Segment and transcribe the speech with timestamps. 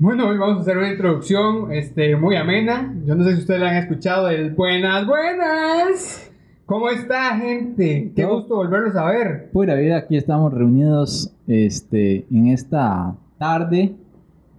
[0.00, 2.94] Bueno, hoy vamos a hacer una introducción este, muy amena.
[3.04, 4.30] Yo no sé si ustedes la han escuchado.
[4.30, 6.32] El buenas, buenas.
[6.64, 8.10] ¿Cómo está, gente?
[8.16, 8.36] Qué No.
[8.36, 9.50] gusto volverlos a ver.
[9.52, 13.94] Pura vida, aquí estamos reunidos este, en esta tarde,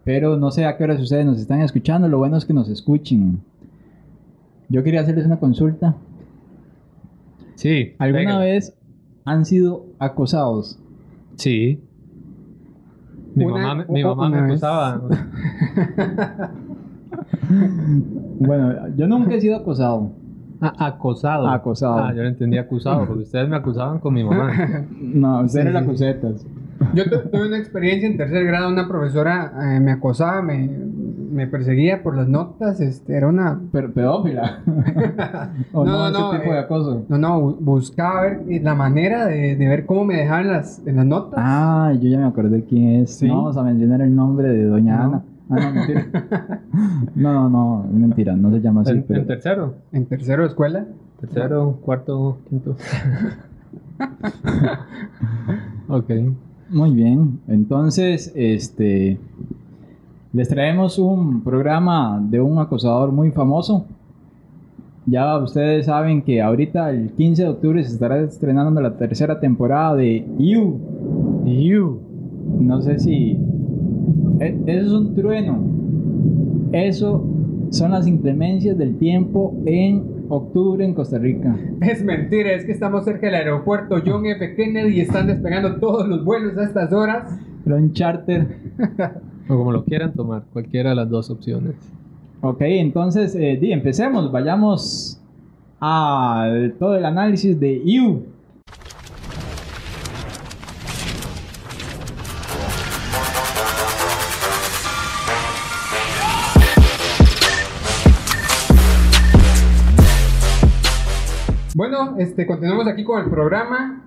[0.03, 2.69] pero no sé a qué horas ustedes nos están escuchando, lo bueno es que nos
[2.69, 3.39] escuchen.
[4.69, 5.95] Yo quería hacerles una consulta.
[7.55, 7.95] Sí.
[7.97, 8.39] ¿Alguna venga.
[8.39, 8.75] vez
[9.25, 10.77] han sido acosados?
[11.35, 11.81] Sí.
[13.35, 15.01] Mi Una- mamá, me- mi mamá me acusaba.
[18.39, 20.13] Bueno, yo nunca he sido acosado.
[20.61, 21.47] Ah, acosado.
[21.49, 21.97] Acosado.
[22.05, 24.51] Ah, yo lo entendí acusado, porque ustedes me acusaban con mi mamá.
[25.01, 25.89] No, ustedes Sí, eran sí.
[25.89, 26.45] acusetas.
[26.93, 28.69] Yo tu- tuve una experiencia en tercer grado.
[28.69, 30.69] Una profesora eh, me acosaba, me,
[31.31, 32.79] me perseguía por las notas.
[32.81, 33.59] Este, era una.
[33.71, 34.59] Pero pedófila.
[35.73, 37.05] ¿O no, No, ese no, tipo de eh, acoso?
[37.09, 40.85] No, no, bu- buscaba ver eh, la manera de, de ver cómo me dejaban las,
[40.85, 41.39] en las notas.
[41.41, 43.15] Ah, yo ya me acordé quién es.
[43.15, 43.27] ¿Sí?
[43.27, 45.03] No vamos a mencionar el nombre de Doña No.
[45.03, 45.23] Ana.
[45.49, 46.05] Ah, no, mentira.
[47.15, 48.91] no, no, no, es mentira, no se llama así.
[48.91, 49.73] en, pero- en tercero.
[49.91, 50.85] En tercero de escuela.
[51.19, 52.75] Tercero, cuarto, quinto.
[55.87, 56.09] ok.
[56.69, 59.19] Muy bien, entonces, este,
[60.33, 63.85] les traemos un programa de un acosador muy famoso.
[65.05, 69.95] Ya ustedes saben que ahorita el 15 de octubre se estará estrenando la tercera temporada
[69.95, 70.79] de You.
[71.45, 71.99] You.
[72.59, 73.37] No sé si...
[74.39, 75.59] e- Eso es un trueno.
[76.71, 77.25] Eso
[77.71, 81.57] son las inclemencias del tiempo en octubre en Costa Rica.
[81.81, 84.55] Es mentira, es que estamos cerca del aeropuerto John F.
[84.55, 87.37] Kennedy y están despegando todos los vuelos a estas horas.
[87.65, 88.47] Pero un charter.
[89.47, 91.75] O como lo quieran tomar, cualquiera de las dos opciones.
[92.41, 94.31] Ok, entonces, eh, di, empecemos.
[94.31, 95.19] Vayamos
[95.79, 98.23] a todo el análisis de You.
[111.75, 114.03] Bueno, este, continuamos aquí con el programa.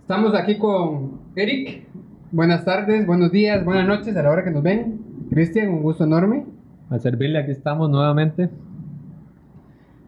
[0.00, 1.86] Estamos aquí con Eric.
[2.32, 5.02] Buenas tardes, buenos días, buenas noches a la hora que nos ven.
[5.28, 6.46] Cristian, un gusto enorme.
[6.88, 8.48] A servirle, aquí estamos nuevamente.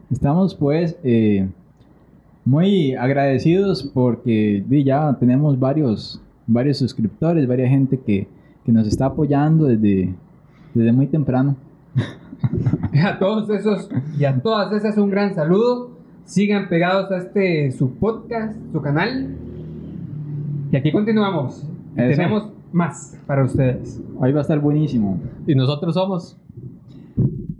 [0.09, 1.47] Estamos pues eh,
[2.43, 8.27] muy agradecidos porque ya tenemos varios, varios suscriptores, varias gente que,
[8.65, 10.11] que nos está apoyando desde,
[10.73, 11.55] desde muy temprano.
[13.05, 13.87] A todos esos
[14.17, 15.91] y a todas esas un gran saludo.
[16.23, 19.35] Sigan pegados a este su podcast, su canal.
[20.71, 21.74] Y aquí continuamos.
[21.95, 22.21] Eso.
[22.21, 24.01] tenemos más para ustedes.
[24.17, 25.19] Hoy va a estar buenísimo.
[25.47, 26.37] Y nosotros somos.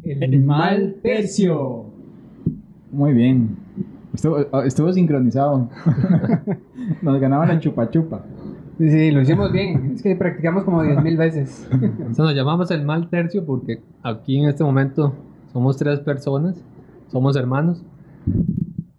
[0.03, 1.85] El mal tercio.
[2.91, 3.57] Muy bien.
[4.13, 5.69] Estuvo, estuvo sincronizado.
[7.01, 8.23] Nos ganaba la chupa chupa.
[8.77, 9.93] Sí, sí, lo hicimos bien.
[9.95, 11.69] Es que practicamos como 10.000 veces.
[12.11, 15.13] O sea, nos llamamos el mal tercio porque aquí en este momento
[15.53, 16.55] somos tres personas,
[17.09, 17.81] somos hermanos.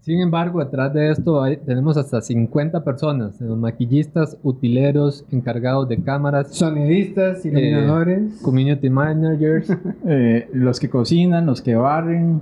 [0.07, 6.01] Sin embargo, detrás de esto hay- tenemos hasta 50 personas, los maquillistas, utileros, encargados de
[6.01, 8.41] cámaras, Sonidistas, iluminadores.
[8.41, 9.67] community managers.
[10.07, 12.41] Eh, los que cocinan, los que barren.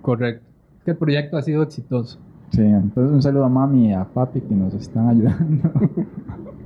[0.00, 0.44] Correcto.
[0.84, 2.20] Que el proyecto ha sido exitoso.
[2.52, 5.70] Sí, entonces un saludo a mami y a papi que nos están ayudando.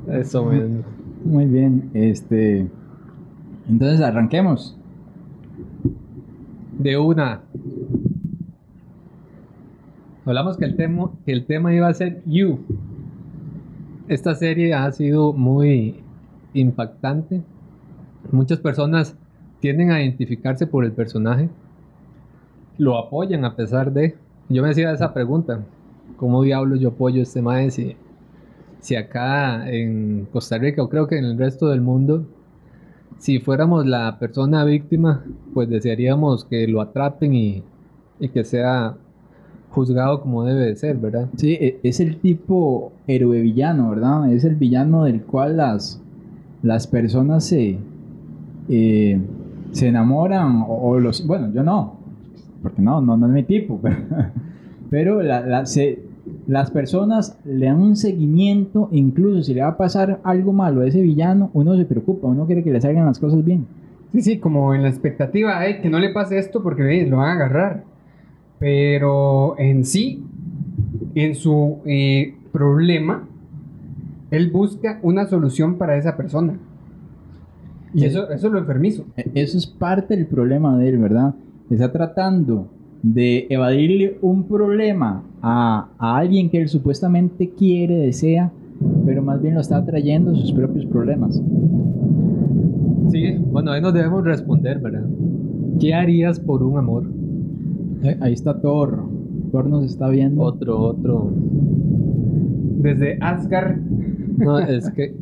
[0.09, 0.83] Eso mismo.
[1.25, 2.67] Muy bien, este.
[3.71, 4.77] Entonces arranquemos.
[6.79, 7.41] De una.
[10.27, 12.59] Hablamos que el, tema, iba a ser You.
[14.09, 16.01] Esta serie ha sido muy
[16.53, 17.43] impactante.
[18.33, 19.17] Muchas personas
[19.61, 21.49] tienden a identificarse por el personaje.
[22.77, 24.17] Lo apoyan a pesar de...
[24.49, 25.61] Yo me hacía esa pregunta.
[26.17, 27.95] ¿Cómo diablos yo apoyo este mae si,
[28.81, 32.27] si acá en Costa Rica o creo que en el resto del mundo
[33.19, 37.63] si fuéramos la persona víctima, pues desearíamos que lo atrapen y,
[38.19, 38.97] y que sea
[39.77, 41.29] juzgado como debe de ser, ¿verdad?
[41.37, 44.33] Sí, e- es el tipo héroe villano, ¿verdad?
[44.33, 46.03] Es el villano del cual las,
[46.63, 47.79] las personas se,
[48.69, 49.21] eh,
[49.73, 51.27] se enamoran o, o los...
[51.27, 51.95] Bueno, yo no,
[52.63, 53.97] porque no, no, no es mi tipo, pero,
[54.91, 56.01] pero la- la- se-
[56.49, 60.87] las personas le dan un seguimiento, incluso si le va a pasar algo malo a
[60.87, 63.67] ese villano, uno se preocupa, uno quiere que le salgan las cosas bien.
[64.13, 67.19] Sí, sí, como en la expectativa, "Ay, que no le pase esto porque eh, lo
[67.19, 67.85] van a agarrar.
[68.67, 70.25] Pero en sí,
[71.15, 73.23] en su eh, problema,
[74.33, 76.55] él busca una solución para esa persona.
[77.95, 78.07] Y Sí.
[78.07, 79.05] eso, eso es lo enfermizo.
[79.17, 81.37] E- Eso es parte del problema de él, ¿verdad?
[81.71, 82.67] Está tratando
[83.05, 88.51] de evadirle un problema a, a alguien que él supuestamente quiere, desea,
[89.05, 91.41] pero más bien lo está trayendo sus propios problemas.
[93.13, 95.07] Sí, bueno, ahí nos debemos responder, ¿verdad?
[95.79, 97.05] ¿Qué harías por un amor?
[98.07, 99.09] Eh, Ahí está Thor.
[99.53, 100.43] Thor nos está viendo.
[100.43, 101.33] Otro, otro.
[102.79, 103.79] Desde Asgard.
[104.39, 105.15] No, es que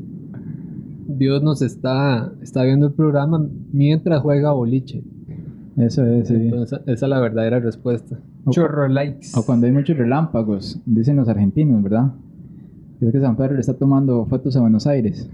[1.07, 5.03] Dios nos está, está viendo el programa mientras juega boliche.
[5.77, 6.35] Eso es, sí.
[6.35, 8.19] Entonces, esa es la verdadera respuesta.
[8.45, 9.29] O, Chorro likes.
[9.37, 12.13] o cuando hay muchos relámpagos, dicen los argentinos, ¿verdad?
[13.01, 15.29] Es que San Pedro le está tomando fotos a Buenos Aires.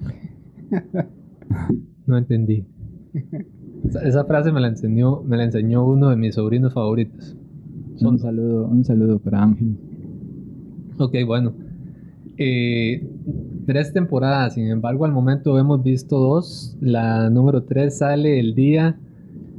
[2.06, 2.64] No entendí.
[3.84, 7.36] Esa, esa frase me la enseñó, me la enseñó uno de mis sobrinos favoritos.
[8.00, 9.76] Un saludo, un saludo para Ángel.
[10.98, 11.52] Ok, bueno.
[12.38, 13.06] Eh,
[13.66, 16.76] tres temporadas, sin embargo, al momento hemos visto dos.
[16.80, 18.98] La número tres sale el día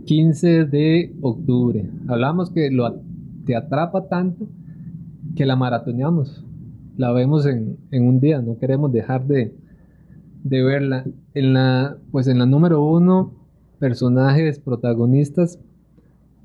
[0.06, 1.90] 15 de octubre.
[2.08, 3.02] Hablamos que lo,
[3.46, 4.48] te atrapa tanto
[5.36, 6.44] que la maratoneamos.
[6.98, 9.56] La vemos en, en un día, no queremos dejar de,
[10.44, 11.06] de verla.
[11.34, 13.34] En la, pues en la número uno,
[13.80, 15.60] personajes protagonistas,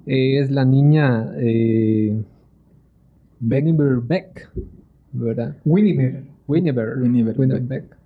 [0.06, 2.16] eh, es la niña eh,
[3.40, 4.50] Bennifer Beck,
[5.12, 5.56] ¿verdad?
[5.64, 6.22] Winnieber.
[6.48, 7.62] Winnieber Winnieber Beck.
[7.68, 7.96] Beck.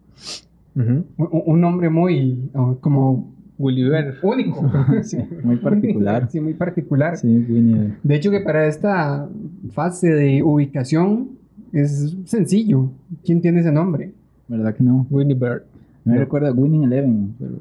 [0.77, 1.05] Ujú.
[1.19, 4.17] Un, un nombre muy oh, como Gulliver.
[4.23, 4.71] único.
[5.03, 6.29] Sí, muy particular.
[6.31, 7.17] Sí, muy particular.
[7.17, 7.95] Sí, Winnie.
[8.03, 9.29] De hecho que para esta
[9.73, 11.31] fase de ubicación
[11.73, 12.91] es sencillo.
[13.25, 14.13] ¿Quién tiene ese nombre?
[14.49, 15.07] ¿Verdad que no?
[15.11, 15.65] Winnieber.
[16.05, 16.21] Me No.
[16.21, 17.35] recuerda a Winning Eleven.
[17.39, 17.61] pero-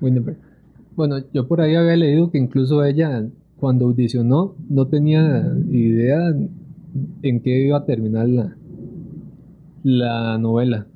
[0.00, 0.36] Winnieber.
[0.94, 3.24] Bueno, yo por ahí había leído que incluso ella,
[3.60, 6.34] cuando audicionó, no tenía idea
[7.22, 8.56] en qué iba a terminar la,
[9.82, 10.86] la novela.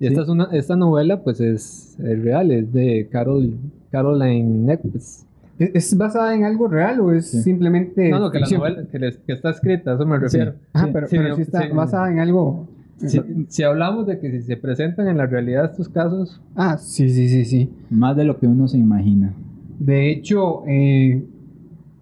[0.00, 0.22] Y esta, Sí.
[0.24, 3.54] es una, esta novela, pues es, es real, es de Carol,
[3.90, 5.26] Caroline Nepes.
[5.58, 7.42] ¿Es, es basada en algo real o es Sí.
[7.42, 10.54] simplemente No, no, que la novela que, les- que está escrita, a eso me refiero.
[10.72, 11.68] Ah, Sí, pero, sí, pero no, sí está sí.
[11.74, 12.68] basada en algo.
[12.98, 17.08] Si, si hablamos de que si se presentan en la realidad estos casos, Ah, sí,
[17.08, 17.70] sí, sí, sí.
[17.90, 19.32] Más de lo que uno se imagina.
[19.78, 21.24] De hecho, eh,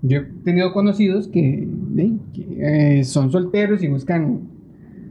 [0.06, 4.40] yo he tenido conocidos que, eh, que, eh, son solteros y buscan,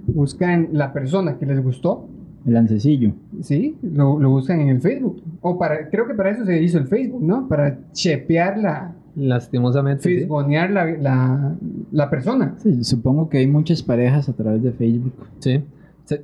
[0.07, 2.07] buscan la persona que les gustó,
[2.45, 3.13] El ancecillo.
[3.42, 3.75] ¿sí?
[3.81, 5.21] Lo, lo buscan en el Facebook.
[5.42, 7.47] O para, creo que para eso se hizo el Facebook, ¿no?
[7.47, 10.15] Para chepear la, lastimosamente, sí.
[10.19, 11.56] fisgonear la, la,
[11.91, 12.56] la persona.
[12.59, 15.13] Sí, supongo que hay muchas parejas a través de Facebook.
[15.39, 15.62] Sí.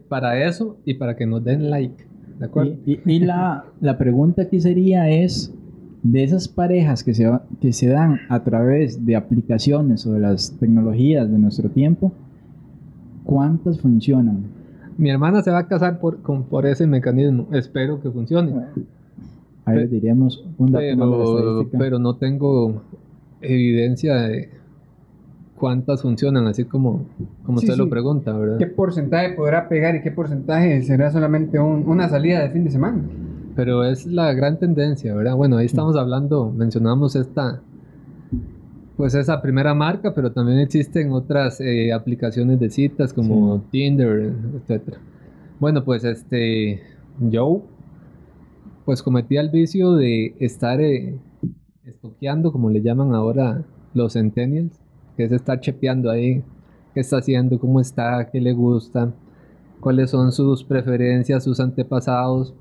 [0.10, 2.06] Para eso y para que nos den like.
[2.40, 2.76] ¿De acuerdo?
[2.86, 5.52] Y, y- y la, la pregunta aquí sería es,
[6.04, 10.52] de esas parejas que se, que se dan a través de aplicaciones o de las
[10.60, 12.12] tecnologías de nuestro tiempo,
[13.24, 14.44] ¿cuántas funcionan?
[14.98, 17.48] Mi hermana se va a casar por, con, por ese mecanismo.
[17.54, 18.54] Espero que funcione.
[19.66, 21.78] Ahí les diríamos un dato más de la Pero, estadística.
[21.78, 22.82] pero no tengo
[23.42, 24.50] evidencia de
[25.58, 27.06] cuántas funcionan, así como,
[27.46, 27.90] como Sí, usted lo sí.
[27.92, 28.58] pregunta, ¿verdad?
[28.58, 32.72] ¿Qué porcentaje podrá pegar y qué porcentaje será solamente un- una salida de fin de
[32.72, 33.00] semana?
[33.56, 35.36] Pero es la gran tendencia, ¿verdad?
[35.36, 37.62] Bueno, ahí estamos hablando, mencionamos esta,
[38.98, 43.64] pues esa primera marca, pero también existen otras eh, aplicaciones de citas como Sí.
[43.72, 45.00] Tinder, etcétera.
[45.60, 46.82] Bueno, pues este,
[47.20, 47.62] yo,
[48.86, 51.20] pues cometí el vicio de estar eh,
[51.86, 53.64] estoqueando, como le llaman ahora
[53.94, 54.80] los centennials,
[55.18, 56.44] que es estar chepeando ahí
[56.94, 59.14] qué está haciendo, cómo está, qué le gusta,
[59.80, 62.54] cuáles son sus preferencias, sus antepasados.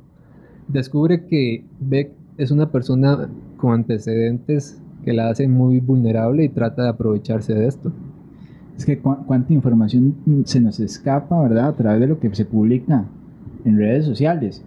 [0.73, 6.85] Descubre que Beck es una persona con antecedentes que la hacen muy vulnerable y trata
[6.85, 7.93] de aprovecharse de esto.
[8.77, 11.69] Es que cu- cuánta información se nos escapa, ¿verdad?
[11.69, 13.05] A través de lo que se publica
[13.65, 14.63] en redes sociales.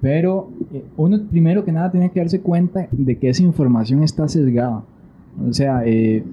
[0.00, 4.28] Pero eh, uno primero que nada tiene que darse cuenta de que esa información está
[4.28, 4.82] sesgada.
[5.48, 6.24] O sea, eh,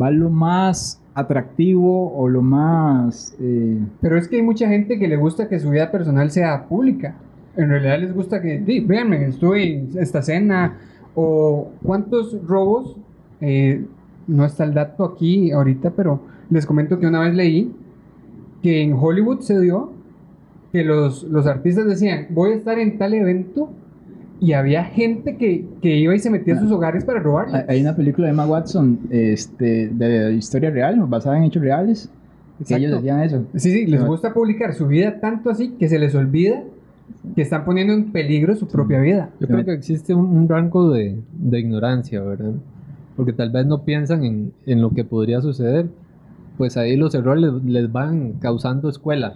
[0.00, 3.34] va lo más atractivo o lo más...
[3.40, 6.66] eh, Pero es que hay mucha gente que le gusta que su vida personal sea
[6.68, 7.16] pública.
[7.56, 10.78] En realidad les gusta que, sí, véanme, estuve en esta cena.
[11.14, 12.96] O cuántos robos,
[13.40, 13.84] eh,
[14.26, 16.20] no está el dato aquí ahorita, pero
[16.50, 17.70] les comento que una vez leí
[18.62, 19.92] que en Hollywood se dio
[20.72, 23.70] que los, los artistas decían, voy a estar en tal evento.
[24.40, 27.62] Y había gente que, que iba y se metía a sus hogares para robarlos.
[27.68, 32.10] hay- una película de Emma Watson este, de historia real, basada en hechos reales,
[32.66, 33.44] que ellos decían eso.
[33.54, 36.62] Sí, sí, les gusta publicar su vida tanto así que se les olvida
[37.34, 39.30] que están poniendo en peligro su propia vida.
[39.40, 42.52] Yo creo que existe un, un rango de, de ignorancia, ¿verdad?
[43.16, 45.88] Porque tal vez no piensan en, en lo que podría suceder.
[46.58, 49.34] Pues ahí los errores les, les van causando escuela.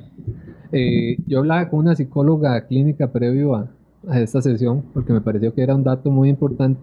[0.72, 3.68] Eh, yo hablaba con una psicóloga clínica previo a,
[4.06, 6.80] a esta sesión porque me pareció que era un dato muy importante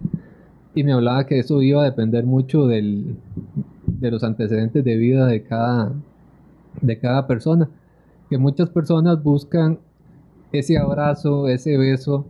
[0.74, 3.16] y me hablaba que eso iba a depender mucho del,
[3.86, 5.92] de los antecedentes de vida de cada,
[6.82, 7.68] de cada persona.
[8.28, 9.78] Que muchas personas buscan
[10.52, 12.26] ese abrazo, ese beso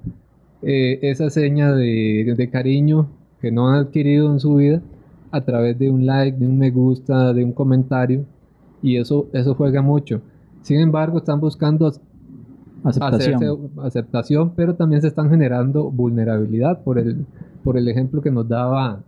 [0.62, 3.08] eh, esa seña de, de cariño
[3.40, 4.82] que no han adquirido en su vida
[5.30, 8.24] a través de un like, de un me gusta, de un comentario.
[8.82, 10.22] Y eso, eso juega mucho.
[10.62, 11.92] Sin embargo, están buscando
[12.84, 13.34] Aceptación.
[13.34, 17.26] hacerse aceptación, pero también se están generando vulnerabilidad por el,
[17.64, 19.02] por el ejemplo que nos daba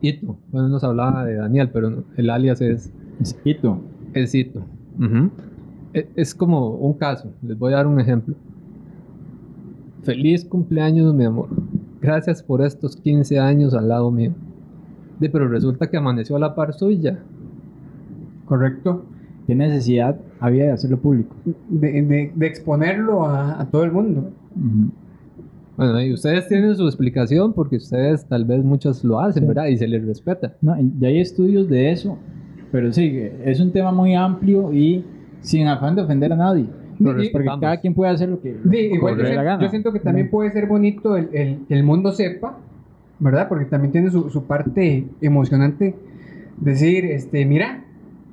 [0.00, 0.38] Ito.
[0.50, 3.80] Bueno, nos hablaba de Daniel, pero el alias es, Es hito.
[4.14, 4.62] es Ito.
[5.92, 8.34] Es como un caso, les voy a dar un ejemplo.
[10.02, 11.48] Feliz cumpleaños, mi amor.
[12.00, 14.32] Gracias por estos 15 años al lado mío.
[15.18, 17.18] De, pero resulta que amaneció a la par suya.
[18.44, 19.04] Correcto.
[19.46, 21.34] ¿Qué necesidad había de hacerlo público?
[21.68, 24.30] De, de- de exponerlo a, a todo el mundo.
[24.54, 24.90] Ujú.
[25.76, 29.46] Bueno, y ustedes tienen su explicación porque ustedes tal vez muchos lo hacen, Sí.
[29.48, 29.66] ¿verdad?
[29.66, 30.54] Y se les respeta.
[30.60, 32.18] No, y hay estudios de eso,
[32.72, 35.04] pero sí, es un tema muy amplio y
[35.48, 36.66] sin afán de ofender a nadie.
[36.98, 39.58] Lo Porque cada quien puede hacer lo que, Sí, igual yo, gana.
[39.62, 42.58] yo siento que también puede ser bonito el, el- que el mundo sepa,
[43.20, 43.48] ¿verdad?
[43.48, 45.94] Porque también tiene su, su parte emocionante.
[46.60, 47.84] Decir, este, mira,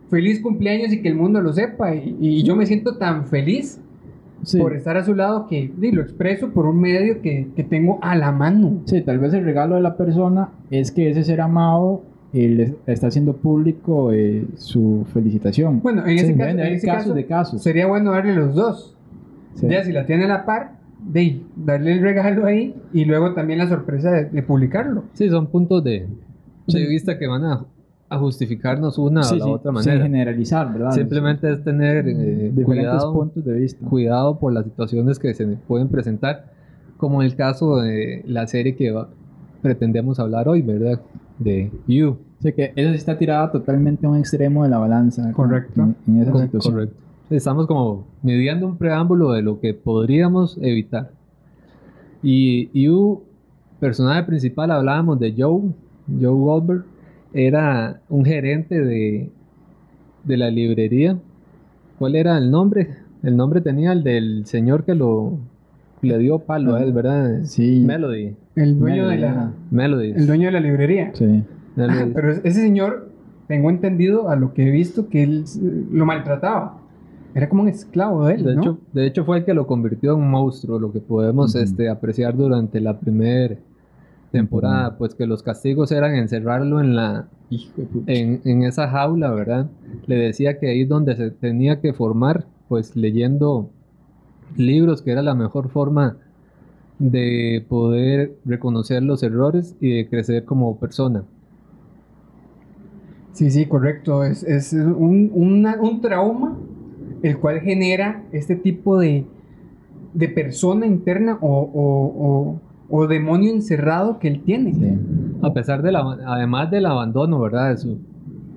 [0.10, 1.94] feliz cumpleaños y que el mundo lo sepa.
[1.96, 3.80] Y, y yo me siento tan feliz
[4.44, 4.60] Sí.
[4.60, 7.98] por estar a su lado que di, lo expreso por un medio que, que tengo
[8.02, 8.82] a la mano.
[8.86, 12.04] Sí, tal vez el regalo de la persona es que ese ser amado
[12.48, 15.80] le está haciendo público eh, su felicitación.
[15.82, 17.64] Bueno, en Sí, ese caso, deben de en ese casos caso de casos.
[17.64, 18.96] sería bueno darle los dos.
[19.56, 19.68] Sí.
[19.70, 20.74] Ya si la tiene a la par,
[21.08, 25.04] de darle el regalo ahí y luego también la sorpresa de, de publicarlo.
[25.14, 26.08] Sí, son puntos de, de
[26.68, 26.86] Sí.
[26.88, 27.66] vista que van a,
[28.10, 30.04] a justificarnos una Sí, o la sí, otra sin manera.
[30.04, 30.92] generalizar, ¿verdad?
[30.92, 33.86] Simplemente es tener eh, diferentes cuidado, puntos de vista.
[33.88, 36.52] cuidado por las situaciones que se pueden presentar,
[36.98, 39.10] como el caso de la serie que va-
[39.62, 41.00] pretendemos hablar hoy, ¿verdad?
[41.40, 42.18] De You.
[42.40, 45.32] O sea que esa sí está tirada totalmente a un extremo de la balanza.
[45.34, 45.82] Correcto.
[45.82, 46.74] En, en esa situación.
[46.74, 46.96] Correcto.
[47.30, 51.12] Estamos como midiendo un preámbulo de lo que podríamos evitar.
[52.22, 53.24] Y You,
[53.80, 55.62] personaje principal, hablábamos de Joe,
[56.08, 56.86] Joe Goldberg,
[57.34, 59.30] era un gerente de,
[60.24, 61.18] de la librería.
[61.98, 62.90] ¿Cuál era el nombre?
[63.24, 65.40] El nombre tenía el del señor que lo
[66.02, 67.40] le dio palo a él, ¿verdad?
[67.44, 67.84] Sí.
[67.86, 68.36] Melody.
[68.56, 69.52] El dueño de Melody, la, ajá.
[69.72, 70.12] Melody.
[70.12, 71.12] el dueño de la librería.
[71.14, 71.44] Sí.
[71.76, 73.10] Pero ese señor,
[73.48, 76.78] tengo entendido a lo que he visto que él eh, lo maltrataba.
[77.34, 78.62] Era como un esclavo de él, De ¿no?
[78.62, 81.90] hecho, de hecho fue el que lo convirtió en un monstruo, lo que podemos este,
[81.90, 83.56] apreciar durante la primera
[84.32, 87.28] temporada, pues que los castigos eran encerrarlo en la
[88.08, 89.68] en, en esa jaula, ¿verdad?
[90.08, 93.70] Le decía que ahí es donde se tenía que formar, pues leyendo
[94.58, 96.18] libros, que era la mejor forma
[97.00, 101.24] de poder reconocer los errores y de crecer como persona.
[103.36, 104.24] Sí, sí, correcto.
[104.24, 106.58] Es, es un, una- un trauma
[107.22, 109.26] el cual genera este tipo de,
[110.14, 114.74] de persona interna o, o- o- o demonio encerrado que él tiene.
[114.74, 114.88] Sí.
[115.42, 117.72] A pesar de la, además del abandono, ¿verdad?
[117.72, 117.98] De su,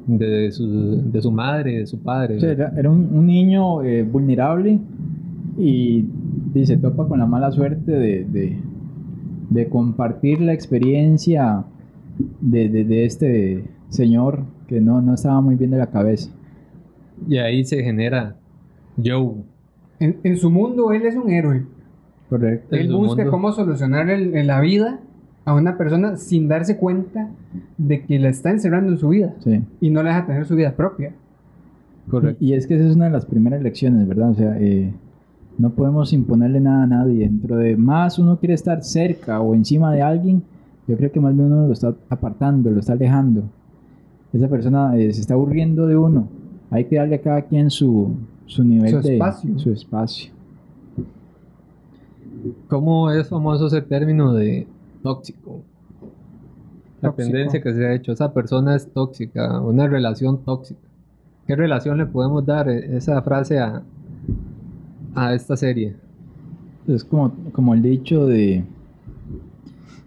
[0.07, 2.37] de su, de su madre, de su padre.
[2.37, 4.79] O sea, era, era un, un niño eh, vulnerable
[5.59, 6.05] y,
[6.55, 8.57] y se topa con la mala suerte de, de-
[9.51, 11.65] de compartir la experiencia
[12.41, 16.31] de, de- de este señor que no, no estaba muy bien de la cabeza.
[17.27, 18.37] Y ahí se genera
[19.03, 19.33] Joe.
[19.99, 21.65] En, en su mundo él es un héroe.
[22.29, 22.77] Correcto.
[22.77, 23.31] Él busca mundo.
[23.33, 25.01] cómo solucionar el- el- la vida
[25.45, 27.31] a una persona sin darse cuenta
[27.79, 29.63] de que la está encerrando en su vida Sí.
[29.81, 31.15] y no la deja tener su vida propia.
[32.11, 32.45] Correcto.
[32.45, 34.31] Y, y es que esa es una de las primeras lecciones, ¿verdad?
[34.31, 34.93] O sea, eh,
[35.57, 37.21] no podemos imponerle nada a nadie.
[37.21, 40.43] Dentro de más uno quiere estar cerca o encima de alguien,
[40.87, 43.43] yo creo que más bien uno lo está apartando, lo está alejando.
[44.33, 46.29] Esa persona eh, se está aburriendo de uno.
[46.71, 48.11] Hay que darle a cada quien su,
[48.47, 49.59] su nivel Su de espacio.
[49.59, 50.33] su espacio.
[52.69, 54.67] ¿Cómo es famoso ese término de
[55.03, 55.63] tóxico?
[57.01, 57.31] La Tóxico.
[57.33, 60.81] tendencia que se ha hecho, esa persona es tóxica, una relación tóxica.
[61.47, 63.83] ¿Qué relación le podemos dar eh, esa frase a,
[65.15, 65.97] a esta serie?
[66.87, 68.65] Es como, como el dicho de,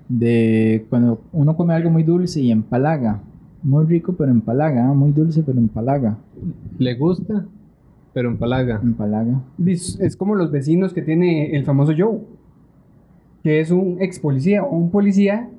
[0.10, 3.22] de cuando uno come algo muy dulce y empalaga.
[3.64, 4.94] Muy rico pero empalaga, ¿ah?
[4.94, 6.18] muy dulce pero empalaga.
[6.78, 7.46] ¿Le gusta?
[8.14, 8.80] Pero empalaga.
[8.84, 9.42] Empalaga.
[9.66, 12.20] Es, es como los vecinos que tiene el famoso Joe,
[13.44, 15.50] que es un ex policía o un policía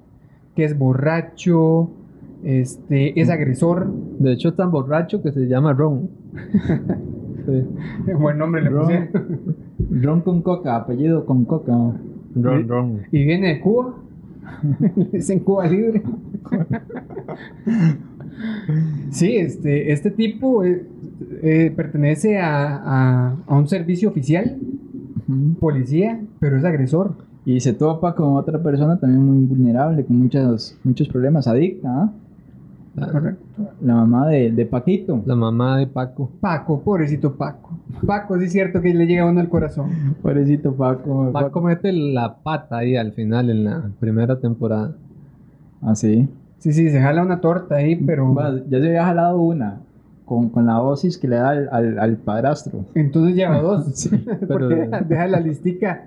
[0.55, 1.91] que es borracho,
[2.43, 3.91] este, es agresor.
[4.19, 6.11] De hecho, es tan borracho que se llama Ron.
[7.45, 8.13] Sí.
[8.21, 8.87] Buen nombre le Ron.
[8.87, 9.11] puse.
[9.91, 11.73] Ron con coca, apellido con coca.
[12.37, 13.01] Ron, Ron.
[13.11, 13.97] Y viene de Cuba.
[15.13, 16.03] es en Cuba libre.
[19.11, 20.87] sí, este, este tipo eh,
[21.43, 24.59] eh, pertenece a, a- a un servicio oficial,
[25.61, 27.15] policía, pero es agresor.
[27.45, 32.13] Y se topa con otra persona también muy vulnerable, con muchos, muchos problemas, adicta, ¿ah?
[32.95, 33.43] La, Correcto.
[33.81, 35.23] La mamá de, de Paquito.
[35.25, 36.31] la mamá de Paco.
[36.41, 37.71] Paco, pobrecito Paco.
[38.07, 39.91] Paco, sí es cierto que le llega uno al corazón.
[40.23, 41.31] Pobrecito Paco.
[41.33, 44.95] Paco mete la pata ahí al final en la primera temporada.
[45.81, 46.29] Ah, sí.
[46.59, 49.81] Sí, sí, se jala una torta ahí, pero Bueno, ya se había jalado una
[50.27, 52.85] con, con la dosis que le da al, al, al padrastro.
[52.95, 53.87] entonces lleva dos.
[53.95, 56.05] Sí, Porque pero- deja, deja la listica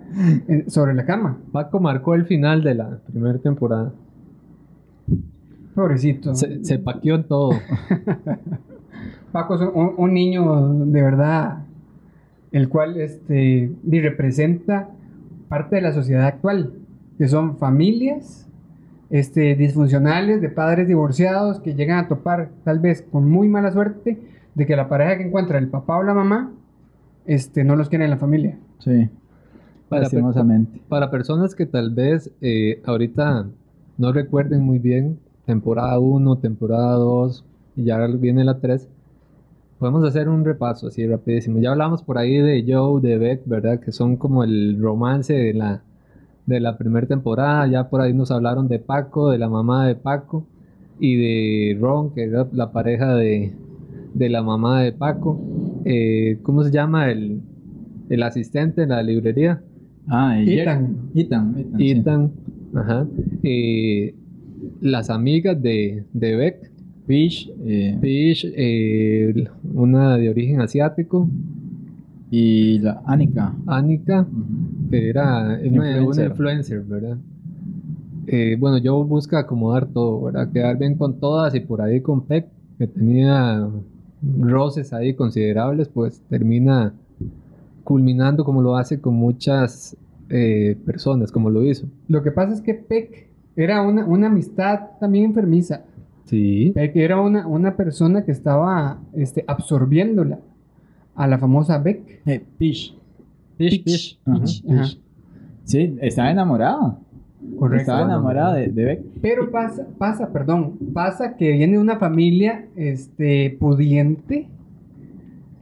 [0.68, 1.38] sobre la cama.
[1.52, 3.92] Paco marcó el final de la primera temporada.
[5.76, 6.34] Pobrecito.
[6.34, 7.52] Se, se paqueó en todo.
[9.32, 11.66] Paco es un, un niño de verdad,
[12.54, 14.90] el cual este, representa
[15.50, 16.74] parte de la sociedad actual,
[17.18, 18.48] que son familias
[19.10, 24.20] este, disfuncionales de padres divorciados que llegan a topar tal vez con muy mala suerte
[24.56, 26.52] de que la pareja que encuentra el papá o la mamá
[27.26, 28.58] este, no los quiere en la familia.
[28.80, 29.10] Sí,
[29.90, 30.82] Para, lastimosamente.
[30.88, 33.48] para personas que tal vez eh, ahorita
[33.98, 37.44] no recuerden muy bien temporada 1, temporada 2
[37.76, 38.88] y ya viene la 3,
[39.80, 41.60] podemos hacer un repaso así rapidísimo.
[41.60, 43.80] Ya hablamos por ahí de Joe, de Beck, ¿verdad?
[43.80, 45.84] Que son como el romance de la,
[46.46, 47.68] de la primera temporada.
[47.68, 50.46] Ya por ahí nos hablaron de Paco, de la mamá de Paco
[51.00, 53.54] y de Ron, que era la pareja de,
[54.14, 55.40] de la mamá de Paco.
[55.84, 57.42] Eh, ¿Cómo se llama el,
[58.10, 59.62] el asistente en la librería?
[60.08, 61.12] Ah, Ethan.
[61.14, 61.56] Ethan.
[61.58, 61.78] Ethan.
[61.78, 61.92] sí.
[61.92, 62.32] Ethan,
[62.76, 63.08] ajá.
[63.44, 64.16] Eh,
[64.82, 66.72] las amigas de, de Beck,
[67.08, 71.30] Fish eh, Fish, eh, una de origen asiático,
[72.32, 73.02] y la.
[73.06, 73.54] Annika,
[74.22, 74.90] Ujú.
[74.90, 76.30] que era una una Influencer.
[76.32, 77.18] influencer, ¿verdad?
[78.28, 80.52] Eh, bueno, yo busca acomodar todo, ¿verdad?
[80.52, 82.48] Quedar bien con todas y por ahí con Peck,
[82.80, 83.68] que tenía
[84.40, 86.94] roces ahí considerables, pues termina
[87.84, 89.96] culminando como lo hace con muchas
[90.30, 91.86] eh, personas, como lo hizo.
[92.08, 95.82] Lo que pasa es que Peck era una, una amistad también enfermiza.
[96.26, 96.74] Sí.
[96.76, 100.40] Era una, una persona que estaba este, absorbiéndola
[101.16, 102.22] a la famosa Beck.
[102.26, 102.96] Eh, Fish.
[103.58, 104.20] Fish, Fish.
[104.26, 104.72] Ajá, Peach, Fish.
[104.72, 104.86] ajá.
[105.64, 106.98] Sí, estaba enamorada.
[107.60, 107.82] Correcto.
[107.82, 109.02] Estaba enamorada de, de Beck.
[109.22, 114.48] Pero pasa, pasa, perdón, pasa que viene de una familia este, pudiente,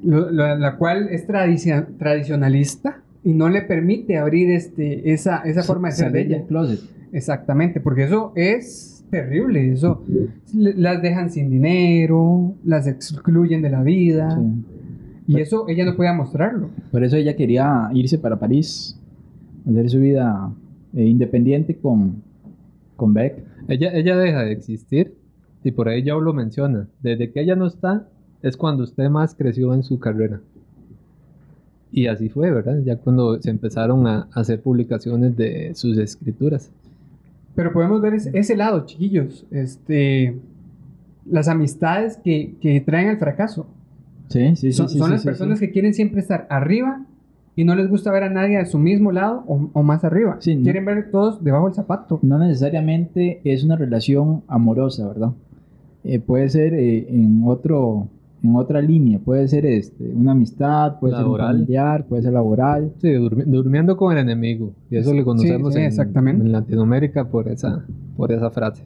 [0.01, 5.63] lo- lo- la cual es tradicia- tradicionalista y no le permite abrir este, esa, esa
[5.63, 6.43] forma de ser de ella.
[6.47, 6.79] closet.
[7.13, 10.03] Exactamente, porque eso es terrible, eso
[10.53, 14.63] las dejan sin dinero, las excluyen de la vida Sí.
[15.27, 16.69] y eso ella no podía mostrarlo.
[16.91, 18.99] Por eso ella quería irse para París,
[19.69, 20.51] hacer su vida
[20.95, 22.23] eh, independiente con,
[22.95, 23.43] con Beck.
[23.67, 25.13] Ella, ella deja de existir
[25.63, 26.87] y por ahí Joe lo menciona.
[27.01, 28.07] Desde que ella no está
[28.41, 30.41] es cuando usted más creció en su carrera.
[31.91, 32.79] Y así fue, ¿verdad?
[32.83, 36.71] Ya cuando se empezaron a hacer publicaciones de sus escrituras.
[37.55, 40.35] Pero podemos ver ese, ese lado, chiquillos, este,
[41.29, 43.67] las amistades que, que traen al fracaso.
[44.29, 44.73] Sí, sí, sí.
[44.73, 47.05] son sí, son sí, las sí, personas que quieren siempre estar arriba
[47.55, 50.35] y no les gusta ver a nadie a su mismo lado o, o más arriba.
[50.43, 52.17] No- Quieren ver todos debajo del zapato.
[52.23, 55.31] No necesariamente es una relación amorosa, ¿verdad?
[56.03, 58.07] Eh, puede ser eh, en otro
[58.43, 62.91] en otra línea, puede ser este, una amistad, puede ser un familiar, puede ser laboral.
[62.97, 64.73] Sí, durmi- durmiendo con el enemigo.
[64.91, 66.43] Y eso le conocemos sí, exactamente.
[66.45, 67.85] en Latinoamérica por esa,
[68.17, 68.83] por esa frase.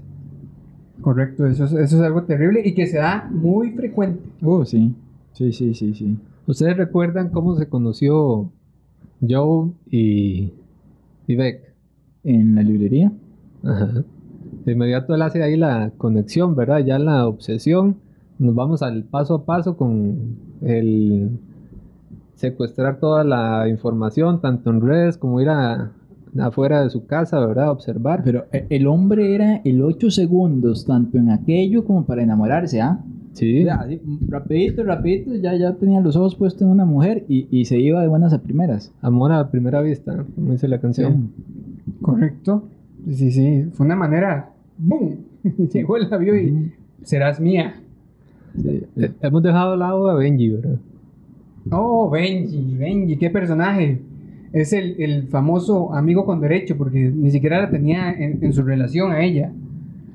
[1.01, 4.21] Correcto, eso es, eso es algo terrible y que se da muy frecuente.
[4.43, 4.93] Oh, sí.
[5.33, 6.17] Sí, sí, sí, sí.
[6.47, 8.49] ¿Ustedes recuerdan cómo se conoció
[9.27, 10.53] Joe y,
[11.27, 11.61] y Beck?
[12.23, 13.11] En la librería.
[13.63, 14.03] Ajá.
[14.65, 16.79] De inmediato él hace ahí la conexión, ¿verdad?
[16.85, 17.95] Ya la obsesión.
[18.39, 21.39] Nos vamos al paso a paso con el
[22.35, 25.91] secuestrar toda la información, tanto en redes como ir a,
[26.39, 27.71] afuera de su casa, ¿verdad?
[27.71, 28.21] Observar.
[28.23, 32.99] Pero eh, el hombre era el 8 segundos, tanto en aquello como para enamorarse, ¿ah?
[33.33, 33.61] Sí.
[33.61, 37.47] O sea, así, rapidito, rapidito, ya, ya tenía los ojos puestos en una mujer y,
[37.51, 38.93] y se iba de buenas a primeras.
[39.01, 41.31] Amor a primera vista, como dice la canción.
[42.01, 42.63] Correcto.
[43.11, 45.17] Sí, sí, fue una manera, ¡boom!
[45.73, 47.75] Llegó el avión y serás mía.
[48.61, 48.83] Sí.
[49.21, 50.79] Hemos dejado de lado a Benji, ¿verdad?
[51.71, 54.01] Oh, Benji, Benji, qué personaje.
[54.53, 58.63] Es el, el famoso amigo con derecho, porque ni siquiera la tenía en, en su
[58.63, 59.51] relación a ella.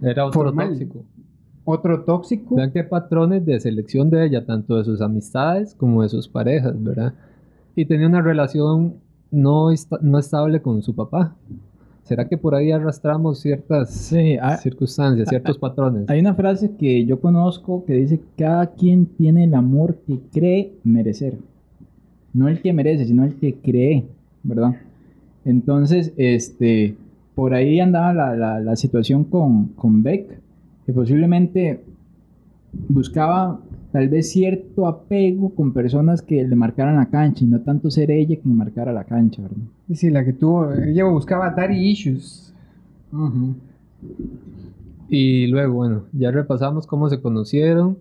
[0.01, 0.71] Era otro Formal.
[0.71, 1.05] tóxico.
[1.65, 2.57] Otro tóxico.
[2.57, 6.83] Vean qué patrones de selección de ella, tanto de sus amistades como de sus parejas,
[6.83, 7.15] ¿verdad?
[7.77, 8.95] Y tenía una relación
[9.31, 9.69] no,
[10.01, 11.37] no estable con su papá.
[12.05, 16.09] ¿Será que por ahí arrastramos ciertas Sí, circunstancias, ciertos patrones?
[16.09, 20.73] hay una frase que yo conozco que dice, cada quien tiene el amor que cree
[20.85, 21.39] merecer.
[22.35, 24.05] No el que merece, sino el que cree,
[24.43, 24.75] ¿verdad?
[25.45, 26.97] Entonces, este,
[27.35, 30.41] por ahí andaba la, la- la situación con, con Beck,
[30.87, 31.81] que posiblemente
[32.89, 33.61] buscaba
[33.93, 38.11] tal vez cierto apego con personas que le marcaran la cancha y no tanto ser
[38.11, 39.59] ella quien marcara la cancha, ¿verdad?
[39.89, 42.55] Y Sí, la que tuvo, ella buscaba daddy issues.
[45.11, 47.99] Y luego, bueno, ya repasamos cómo se conocieron,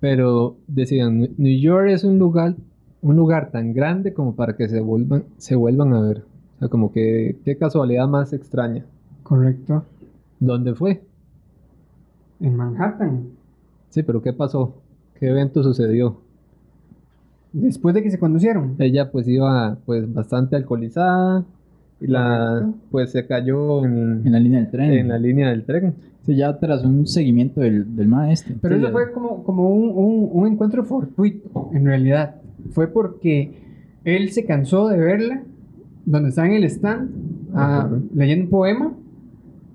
[0.00, 2.54] pero decían, New York es un lugar,
[3.00, 6.24] un lugar tan grande como para que se vuelvan, se vuelvan a ver.
[6.56, 8.84] O sea, como que qué casualidad más extraña.
[9.22, 9.84] Correcto.
[10.38, 11.02] ¿Dónde fue?
[12.40, 13.28] En Manhattan.
[13.88, 14.74] Sí, pero ¿qué pasó?
[15.18, 16.18] ¿Qué evento sucedió?
[17.52, 18.74] Después de que se conocieron.
[18.78, 21.44] Ella pues iba pues bastante alcoholizada
[22.00, 22.78] y la Correcto.
[22.90, 24.92] pues se cayó en, En la línea del tren.
[24.92, 25.94] en la línea del tren.
[26.26, 28.56] Sí, ya tras un seguimiento del, del maestro.
[28.60, 28.92] Pero Sí, eso ya.
[28.92, 32.34] fue como, como un, un- un encuentro fortuito, en realidad.
[32.72, 33.52] Fue porque
[34.04, 35.42] él se cansó de verla,
[36.04, 37.10] donde está en el stand,
[37.54, 38.92] ah, leyendo un poema.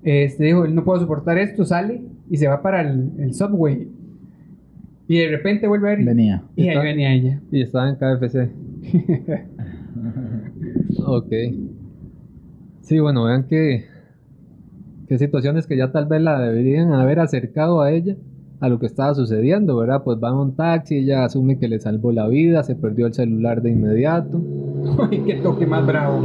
[0.04, 3.88] Este dijo, él no puedo soportar esto, sale y se va para el, el subway.
[5.08, 6.04] Y de repente vuelve a ver.
[6.04, 6.42] Venía.
[6.56, 7.40] Y ahí venía ella.
[7.50, 8.50] Y estaba en KFC.
[11.04, 11.32] Ok.
[12.80, 13.86] Sí, bueno, vean que,
[15.08, 18.16] que situaciones que ya tal vez la deberían haber acercado a ella
[18.60, 20.02] a lo que estaba sucediendo, ¿verdad?
[20.04, 23.14] Pues va en un taxi, ella asume que le salvó la vida, se perdió el
[23.14, 24.40] celular de inmediato.
[25.10, 26.20] Ay, qué toque más bravo.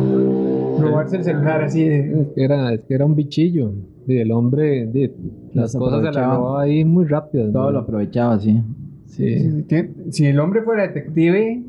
[0.81, 2.21] Robarse el celular así de.
[2.21, 3.71] Es que era, es que era un bichillo.
[4.07, 4.85] Y el hombre,
[5.53, 6.35] las cosas se las aprovechaba.
[6.35, 7.51] robaba ahí muy rápido.
[7.51, 8.61] Todo lo aprovechaba, sí.
[9.05, 9.65] Sí.
[10.11, 11.63] Si el hombre fuera detective,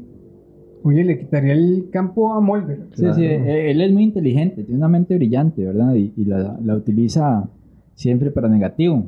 [0.84, 2.86] oye, le quitaría el campo a Mulder.
[2.92, 3.14] Sí, Claro.
[3.14, 5.94] sí, eh, él es muy inteligente, tiene una mente brillante, ¿verdad?
[5.94, 7.48] Y, y la, la utiliza
[7.94, 9.06] siempre para negativo.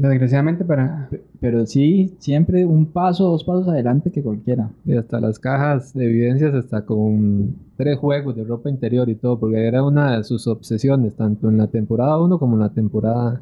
[0.00, 1.08] Desgraciadamente para.
[1.10, 4.70] Pe- Pero sí, siempre un paso, dos pasos adelante que cualquiera.
[4.84, 9.40] Y hasta las cajas de evidencias, hasta con tres juegos de ropa interior y todo,
[9.40, 13.40] porque era una de sus obsesiones, tanto en la temporada 1 como en la temporada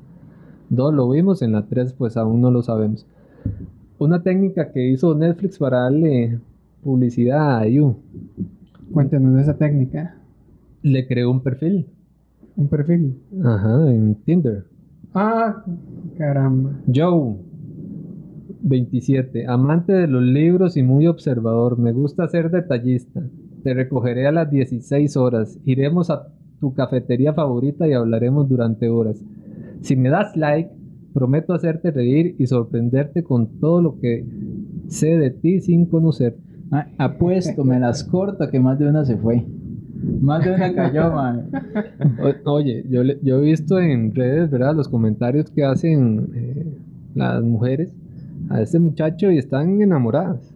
[0.70, 3.04] 2 lo vimos, en la 3 pues aún no lo sabemos.
[3.98, 6.38] Una técnica que hizo Netflix para darle
[6.82, 7.96] publicidad a You,
[8.92, 10.16] Cuéntenos de esa técnica.
[10.82, 11.86] le creó un perfil,
[12.56, 13.14] Un perfil.
[13.44, 14.64] ajá, en Tinder.
[15.18, 15.64] Ah,
[16.18, 16.78] caramba.
[16.94, 17.38] Joe,
[18.60, 21.78] 27, amante de los libros y muy observador.
[21.78, 23.22] Me gusta ser detallista.
[23.62, 25.58] Te recogeré a las 16 horas.
[25.64, 26.28] Iremos a
[26.60, 29.24] tu cafetería favorita y hablaremos durante horas.
[29.80, 30.70] Si me das like,
[31.14, 34.26] prometo hacerte reír y sorprenderte con todo lo que
[34.88, 36.36] sé de ti sin conocer.
[36.70, 39.46] Ah, apuesto, me las corto que más de una se fue.
[40.20, 41.48] Más de una cayó, man.
[42.44, 44.74] O- Oye, yo, le- yo he visto en redes, ¿verdad?
[44.74, 46.66] Los comentarios que hacen eh,
[47.14, 47.92] las mujeres
[48.48, 50.52] a este muchacho y están enamoradas.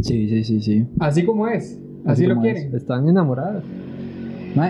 [0.00, 0.86] Sí, sí, sí, sí.
[0.98, 1.78] Así como es.
[2.04, 2.74] Así, Así lo quieren.
[2.74, 3.64] Están enamoradas.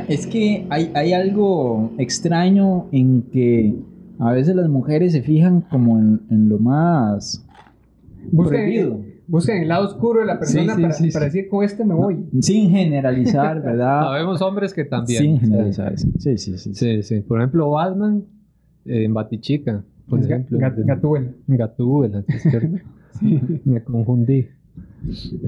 [0.08, 3.76] Es que hay, hay algo extraño en que
[4.18, 7.44] a veces las mujeres se fijan como en, en lo más
[8.48, 9.00] prohibido.
[9.28, 11.36] Busquen, el lado oscuro de la persona sí, para, sí, para sí.
[11.38, 12.26] decir con este me voy.
[12.40, 14.12] Sin generalizar, ¿verdad?
[14.14, 15.20] Habemos hombres que también.
[15.22, 15.98] Sin generalizar.
[15.98, 16.58] Sí, sí, sí.
[16.58, 16.74] sí.
[16.74, 17.20] Sí, sí.
[17.22, 18.24] Por ejemplo, Batman
[18.84, 19.82] eh, en Batichica.
[20.08, 20.58] Por Es ejemplo.
[20.58, 21.32] gat- Gatúbela.
[21.48, 22.22] Gatúbela.
[23.64, 24.46] Me confundí.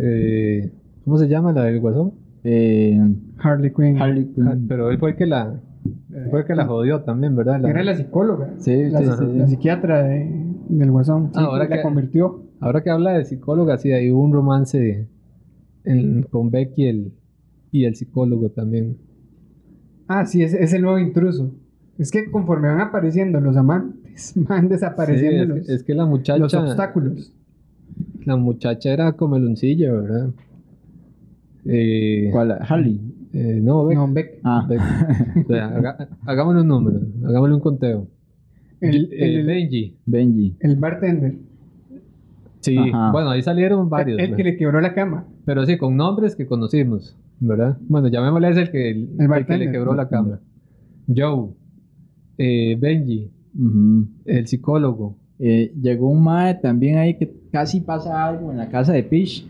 [0.01, 0.71] Eh,
[1.05, 2.13] ¿Cómo se llama la del guasón?
[2.45, 2.99] Eh,
[3.39, 4.01] Harley Quinn.
[4.01, 4.67] Harley Ah, Quinn.
[4.69, 5.61] Pero él fue el que la,
[6.31, 7.61] fue el que la jodió también, ¿verdad?
[7.61, 8.51] La- Era la psicóloga.
[8.59, 9.51] Sí, la, sí, la- sí, la sí.
[9.55, 11.27] psiquiatra de- del guasón.
[11.33, 12.43] Sí, Ah, ahora la que- convirtió.
[12.61, 15.07] Ahora que habla de psicóloga, sí, hay un romance
[15.85, 17.13] en- con Becky el,
[17.71, 18.97] y el psicólogo también.
[20.09, 21.53] Ah, sí, es, es el nuevo intruso.
[21.99, 25.95] Es que conforme van apareciendo los amantes, van Sí, desapareciendo es, los, que- es que
[25.95, 27.33] la muchacha, los obstáculos.
[28.25, 30.31] la muchacha era comeloncilla, ¿verdad?
[31.65, 32.57] Eh, ¿Cuál?
[32.61, 33.01] Harley.
[33.33, 33.97] eh, no, Becky.
[34.01, 34.41] No, Beck.
[34.45, 35.41] Ah, Becky.
[35.45, 38.07] O sea, haga- hagámosle un número, hagámosle un conteo.
[38.81, 39.97] El, Eh, el- Benji.
[40.07, 40.57] Benji.
[40.61, 41.35] el bartender.
[42.61, 43.13] Sí, Ajá.
[43.13, 44.19] bueno, ahí salieron varios.
[44.19, 45.25] el que le quebró la cama.
[45.45, 47.79] Pero sí, con nombres que conocimos, ¿verdad?
[47.89, 50.41] Bueno, llamémosle a ese el que, el, el que le quebró la cama.
[51.07, 51.51] Joe,
[52.37, 53.31] eh, Benji,
[54.25, 55.17] el psicólogo.
[55.39, 59.47] Eh, llegó un mae también ahí que casi pasa algo en la casa de Peach.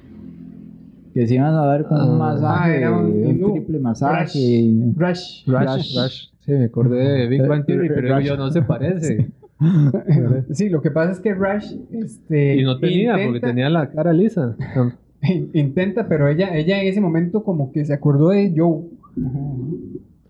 [1.15, 2.19] Que se iban a dar con un Ah.
[2.19, 4.71] masaje, Ah, era un triple masaje.
[4.95, 4.95] Rush.
[4.97, 5.97] Rush, Rush.
[5.97, 6.29] Rush.
[6.49, 8.25] Sí, me acordé de Big Bang Theory, pero Rush.
[8.27, 9.31] yo no se parece.
[10.53, 13.91] Sí, lo que pasa es que Rush este, Y no tenía, porque intenta- tenía la
[13.91, 14.57] cara lisa.
[15.53, 18.85] intenta, pero ella, ella en ese momento como que se acordó de Joe.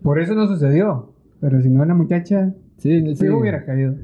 [0.01, 1.13] Por eso no sucedió.
[1.39, 3.29] Pero si no, la muchacha Sí, sí, sí.
[3.29, 3.95] hubiera caído.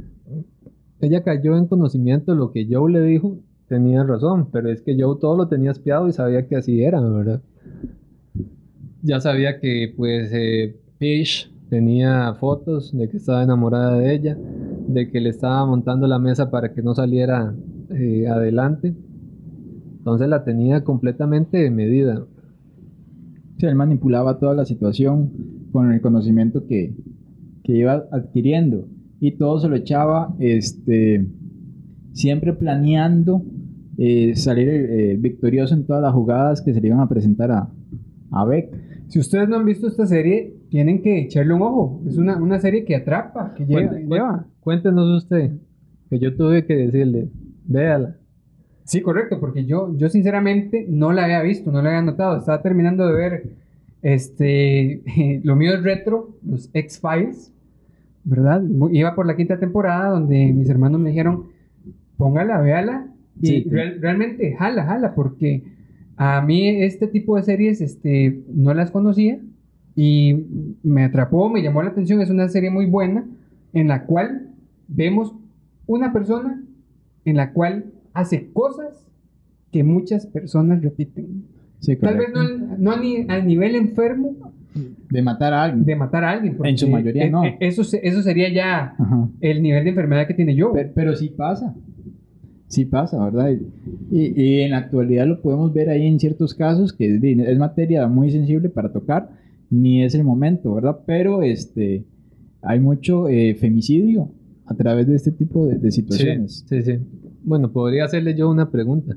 [1.02, 3.40] Ella cayó en conocimiento de lo que Joe le dijo.
[3.68, 7.02] Tenía razón, pero es que Joe todo lo tenía espiado y sabía que así era,
[7.02, 7.42] ¿verdad?
[9.02, 10.76] ya sabía que pues eh,
[11.70, 14.38] tenía fotos de que estaba enamorada de ella,
[14.88, 17.56] de que le estaba montando la mesa para que no saliera
[17.90, 18.96] eh, adelante.
[19.98, 22.26] Entonces la tenía completamente medida.
[23.58, 25.32] Sí, él manipulaba toda la situación
[25.72, 26.96] con el conocimiento que,
[27.64, 28.88] que iba adquiriendo
[29.20, 31.26] y todo se lo echaba este,
[32.14, 33.44] siempre planeando
[33.98, 37.70] eh, salir eh, victorioso en todas las jugadas que se le iban a presentar a,
[38.32, 38.72] a Beck.
[39.08, 42.02] Si ustedes no han visto esta serie, tienen que echarle un ojo.
[42.08, 44.46] Es una, una serie que atrapa, que lleva.
[44.62, 45.52] Cuéntenos usted,
[46.10, 47.30] que yo tuve que decirle,
[47.66, 48.16] véala.
[48.84, 52.38] Sí, correcto, porque yo, yo sinceramente no la había visto, no la había notado.
[52.38, 53.44] Estaba terminando de ver
[54.02, 55.02] este,
[55.44, 57.52] lo mío es retro, los X-Files,
[58.24, 58.64] ¿verdad?
[58.92, 61.46] Iba por la quinta temporada donde mis hermanos me dijeron,
[62.18, 63.08] póngala, véala.
[63.42, 63.64] Y Sí.
[63.70, 65.64] real- realmente, jala, jala, porque
[66.18, 69.40] a mí este tipo de series este, no las conocía
[69.96, 70.46] y
[70.84, 72.22] me atrapó, me llamó la atención.
[72.22, 73.26] Es una serie muy buena
[73.74, 74.50] en la cual
[74.88, 75.34] vemos
[75.88, 76.62] una persona
[77.26, 79.06] en la cual hace cosas
[79.72, 81.44] que muchas personas repiten.
[81.80, 82.44] Sí, Tal vez no,
[82.78, 84.34] no ni- a nivel enfermo
[85.10, 85.86] De matar a alguien.
[85.86, 86.58] de matar a alguien.
[86.64, 87.44] En su mayoría e- no.
[87.44, 89.28] e- Eso, eso sería ya Ajá.
[89.42, 90.72] el nivel de enfermedad que tiene yo.
[90.74, 91.76] Pero, pero sí pasa.
[92.68, 93.52] Sí pasa, ¿verdad?
[94.12, 98.08] Y, y en la actualidad lo podemos ver ahí en ciertos casos que es materia
[98.08, 99.30] muy sensible para tocar,
[99.70, 101.00] ni es el momento, ¿verdad?
[101.06, 102.06] Pero este,
[102.62, 104.30] hay mucho eh, femicidio
[104.66, 106.66] a través de este tipo de, de situaciones.
[106.68, 107.00] Sí, sí.
[107.44, 109.16] Bueno, podría hacerle yo una pregunta.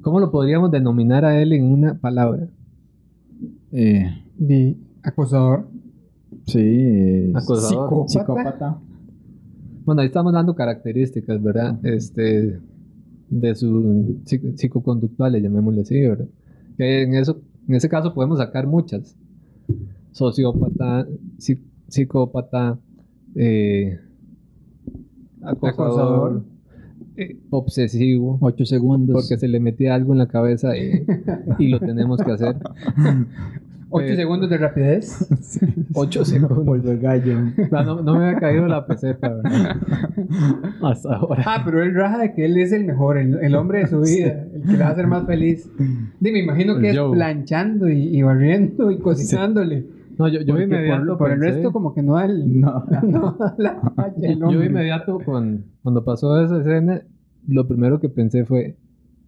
[0.00, 2.46] ¿Cómo lo podríamos denominar a él en una palabra?
[3.72, 4.06] Eh,
[4.38, 5.66] de acosador.
[6.46, 8.08] sí, es Acosador.
[8.08, 8.08] Psicópata.
[8.08, 8.78] psicópata.
[9.84, 11.78] Bueno, ahí estamos dando características, ¿verdad?
[11.84, 12.58] Este,
[13.28, 16.26] de su psic- psicoconductuales, llamémosle así, ¿verdad?
[16.78, 19.16] Que en, eso, en ese caso podemos sacar muchas.
[20.12, 21.06] Sociópata,
[21.38, 22.78] psi- psicópata,
[23.34, 23.98] eh,
[25.42, 25.82] acosador,
[26.32, 26.44] Acosador.
[27.16, 29.14] eh, obsesivo, Ocho segundos.
[29.14, 31.04] porque se le metía algo en la cabeza y,
[31.58, 32.56] y lo tenemos que hacer.
[33.96, 35.28] Ocho Eh, segundos de rapidez.
[35.94, 36.82] Ocho segundos.
[36.82, 37.38] De gallo.
[37.70, 39.76] No, no, no me había caído la peseta, ¿verdad?
[40.82, 41.44] Hasta ahora.
[41.46, 44.00] Ah, pero él raja de que él es el mejor, el, el hombre de su
[44.00, 45.70] vida, el que le va a hacer más feliz.
[46.18, 49.86] Di, me imagino que es planchando y, y barriendo y cocinándole.
[50.18, 52.60] No, yo, yo inmediato por, por el pensé- resto como que no da el...
[52.60, 52.84] No.
[53.02, 57.02] no la talla el Yo inmediato con, cuando pasó esa escena,
[57.46, 58.76] lo primero que pensé fue,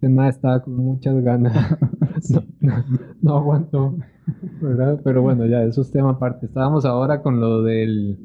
[0.01, 1.53] este estaba con muchas ganas.
[2.29, 2.83] no, no,
[3.21, 3.95] no aguantó.
[4.61, 4.99] ¿Verdad?
[5.03, 6.45] Pero bueno, ya, eso es tema aparte.
[6.45, 8.17] Estábamos ahora con lo del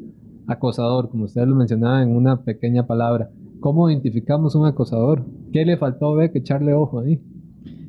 [0.46, 3.30] acosador, como ustedes lo mencionaban en una pequeña palabra.
[3.60, 5.24] ¿Cómo identificamos un acosador?
[5.52, 7.22] ¿Qué le faltó ver que echarle ojo ahí?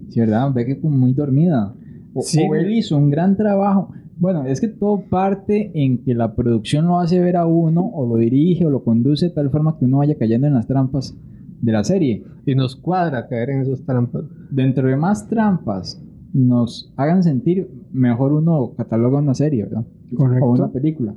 [0.10, 0.52] Sí, ¿verdad?
[0.54, 1.73] Ve que muy dormida.
[2.13, 2.45] O, Sí.
[2.47, 3.89] o él hizo un gran trabajo.
[4.17, 8.06] Bueno, es que todo parte en que la producción lo hace ver a uno, o
[8.08, 11.17] lo dirige, o lo conduce de tal forma que uno vaya cayendo en las trampas
[11.62, 12.23] de la serie.
[12.45, 14.26] Y nos cuadra caer en esos trampas.
[14.52, 15.99] Dentro de más trampas
[16.34, 19.86] nos hagan sentir, mejor uno cataloga una serie, ¿verdad?
[20.15, 20.46] Correcto.
[20.46, 21.13] O una película.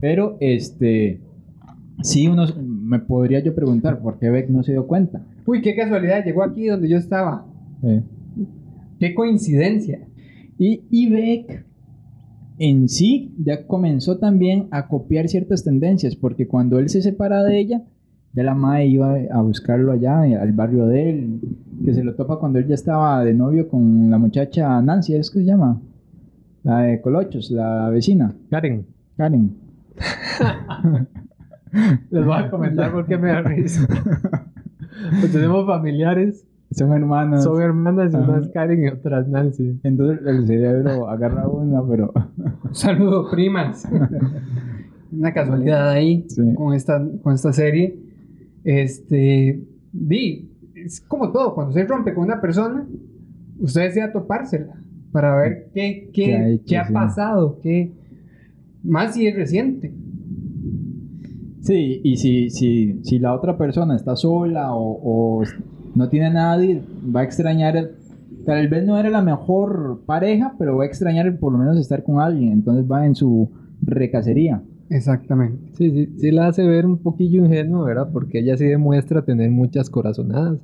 [0.00, 1.20] Pero, este,
[2.02, 5.24] sí, uno, me podría yo preguntar, ¿por qué Beck no se dio cuenta?
[5.46, 7.46] Uy, qué casualidad, llegó aquí donde yo estaba.
[7.82, 8.02] Eh,
[8.98, 10.06] Qué coincidencia.
[10.58, 11.64] Y, y Beck
[12.58, 17.58] en sí ya comenzó también a copiar ciertas tendencias, porque cuando él se separa de
[17.58, 17.82] ella,
[18.32, 21.40] ya la madre iba a buscarlo allá, eh, al barrio de él,
[21.84, 25.30] que se lo topa cuando él ya estaba de novio con la muchacha Nancy, ¿es
[25.30, 25.80] que se llama?
[26.62, 28.84] La de Colochos, la vecina, Karen,
[29.16, 29.50] Karen.
[32.10, 33.86] les voy a comentar por qué me da risa.
[35.20, 37.42] Pues tenemos familiares, Son hermanas.
[37.44, 38.30] son hermanas y Ajá.
[38.30, 39.80] unas Karen y otras Nancy.
[39.82, 42.12] Entonces el cerebro agarra una, pero...
[42.64, 43.88] Un saludo, primas.
[45.12, 46.54] Una casualidad ahí Sí.
[46.54, 47.98] con, esta, con esta serie.
[48.64, 52.86] Este, vi, es como todo, cuando se rompe con una persona,
[53.58, 54.74] usted desea topársela
[55.12, 56.92] para ver qué, qué, ¿Qué ha hecho, qué ha sí.
[56.92, 57.92] pasado, qué,
[58.82, 59.92] más si es reciente.
[61.60, 65.44] Sí, y si, si, si la otra persona está sola o, o
[65.94, 66.82] no tiene a nadie,
[67.14, 67.90] va a extrañar,
[68.46, 71.78] tal vez no era la mejor pareja, pero va a extrañar el por lo menos
[71.78, 73.50] estar con alguien, entonces va en su
[73.82, 74.62] recacería.
[74.90, 75.70] Exactamente.
[75.74, 78.10] Sí, sí, sí la hace ver un poquillo ingenua, ¿verdad?
[78.12, 80.58] Porque ella sí demuestra tener muchas corazonadas,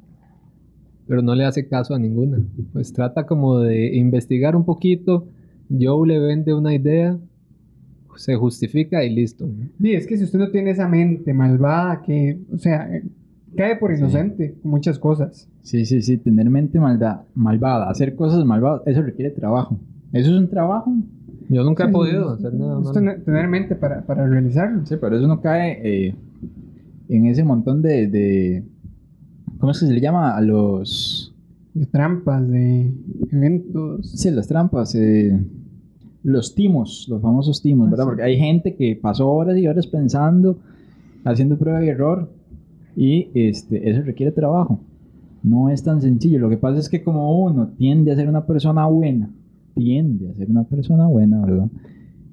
[1.07, 2.39] pero no le hace caso a ninguna.
[2.73, 5.29] Pues trata como de investigar un poquito,
[5.71, 7.17] Joe le vende una idea,
[8.17, 9.49] se justifica y listo.
[9.81, 13.05] Sí, es que si usted no tiene esa mente malvada que, o sea, eh,
[13.57, 13.99] cae por Sí.
[14.01, 15.49] inocente con muchas cosas.
[15.63, 19.79] Sí, sí, sí, tener mente malda- malvada, hacer cosas malvadas, eso requiere trabajo.
[20.13, 20.93] Eso es un trabajo.
[21.49, 22.93] Yo nunca he Sí, podido hacer nada malo.
[22.93, 24.85] tener, tener mente para, para realizarlo.
[24.87, 26.15] Sí, pero eso no cae eh,
[27.09, 28.65] en ese montón de, de-
[29.59, 30.37] ¿Cómo es que se le llama?
[30.37, 31.33] A los...
[31.73, 32.91] De trampas, de
[33.31, 34.11] eventos.
[34.11, 34.95] Sí, las trampas.
[34.95, 35.39] eh,
[36.23, 38.05] los timos, los famosos timos, ¿verdad?
[38.07, 38.11] Ah, sí.
[38.11, 40.59] Porque hay gente que pasó horas y horas pensando,
[41.25, 42.29] haciendo prueba y error,
[42.97, 44.81] y este, eso requiere trabajo.
[45.45, 46.41] No es tan sencillo.
[46.41, 49.31] Lo que pasa es que como uno tiende a ser una persona buena,
[49.77, 51.69] tiende a ser una persona buena, ¿verdad?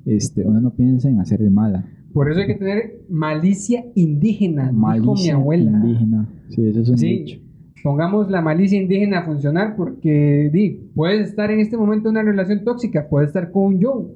[0.05, 1.85] Este, uno no piensa en hacer el mala.
[2.13, 5.71] Por eso hay que tener malicia indígena, dijo mi Malicia abuela.
[5.71, 6.29] indígena.
[6.49, 7.39] Sí, eso es un Sí, dicho.
[7.83, 12.23] pongamos la malicia indígena a funcionar porque di, puedes estar en este momento en una
[12.23, 14.11] relación tóxica, puedes estar con un yo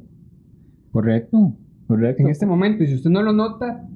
[0.92, 1.54] Correcto,
[1.88, 2.24] correcto.
[2.24, 3.88] en este momento y si usted no lo nota,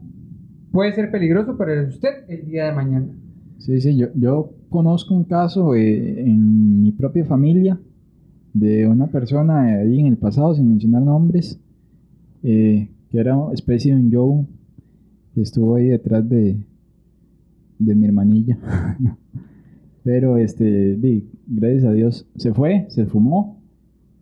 [0.72, 3.08] puede ser peligroso para usted el día de mañana.
[3.58, 7.80] Sí, sí, yo, yo conozco un caso eh, en mi propia familia
[8.54, 11.60] de una persona ahí en el pasado, sin mencionar nombres,
[12.44, 14.46] eh, que era una especie de un yo
[15.34, 16.58] que estuvo ahí detrás de,
[17.80, 18.58] de mi hermanilla.
[20.04, 23.62] pero, este, di, gracias a Dios, se fue, se fumó,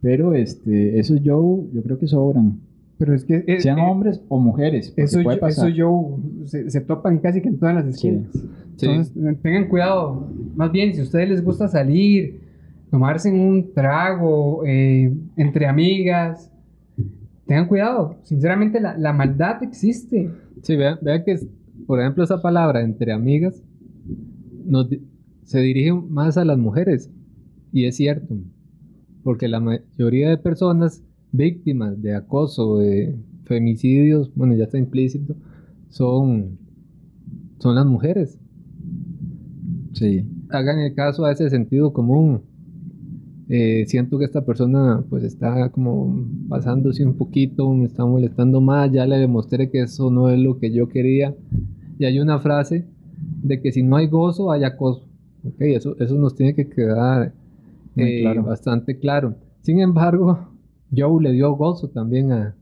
[0.02, 2.60] pero este, esos yo, yo creo que sobran,
[2.98, 5.68] Pero es que es- sean eh, hombres o mujeres, eso, puede pasar.
[5.70, 8.28] eso yo se, se topan casi que en todas las esquinas.
[8.76, 8.86] Sí.
[8.86, 10.28] Entonces, eh, tengan cuidado.
[10.56, 12.42] Más bien, si a ustedes les gusta salir,
[12.90, 16.52] tomarse un trago eh, entre amigas,
[17.46, 18.18] tengan cuidado.
[18.24, 20.30] Sinceramente, la, maldad existe.
[20.62, 21.40] Sí, vea, vea que,
[21.88, 23.64] por ejemplo, esa palabra entre amigas
[25.44, 27.12] se dirige más a las mujeres.
[27.72, 28.36] Y es cierto,
[29.24, 35.36] porque la mayoría de personas víctimas de acoso, de femicidios, bueno, ya está implícito,
[35.90, 36.58] son,
[37.60, 38.40] son las mujeres.
[39.94, 40.26] Sí.
[40.50, 42.42] Hagan el caso a ese sentido común.
[43.52, 48.92] Eh, siento que esta persona pues está como pasándose un poquito, me está molestando más,
[48.92, 51.36] ya le demostré que eso no es lo que yo quería.
[51.98, 52.86] Y hay una frase
[53.42, 55.08] de que si no hay gozo, hay acoso.
[55.44, 57.34] Ok, eso, eso nos tiene que quedar
[57.96, 58.44] eh, claro.
[58.44, 59.36] bastante claro.
[59.62, 60.48] Sin embargo,
[60.96, 62.56] Joe le dio gozo también a,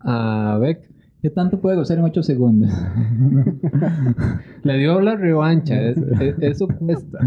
[0.00, 0.90] a Beck.
[1.22, 2.70] ¿Qué tanto puede gozar en 8 segundos?
[4.62, 5.80] Le dio la revancha.
[5.88, 7.18] es- es- eso cuesta.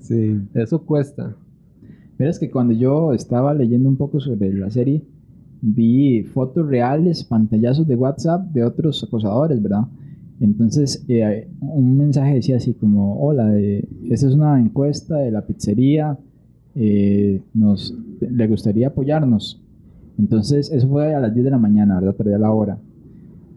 [0.00, 0.40] sí.
[0.54, 1.34] Eso cuesta.
[2.18, 5.04] Verás que cuando yo estaba leyendo un poco sobre la serie,
[5.62, 9.86] vi fotos reales, pantallazos de WhatsApp de otros acosadores, ¿verdad?
[10.40, 15.46] Entonces, eh, un mensaje decía así como, hola, eh, esta es una encuesta de la
[15.46, 16.18] pizzería,
[16.74, 19.60] eh, nos, le gustaría apoyarnos.
[20.18, 22.14] Entonces, eso fue a las 10 de la mañana, ¿verdad?
[22.14, 22.78] Todavía la hora.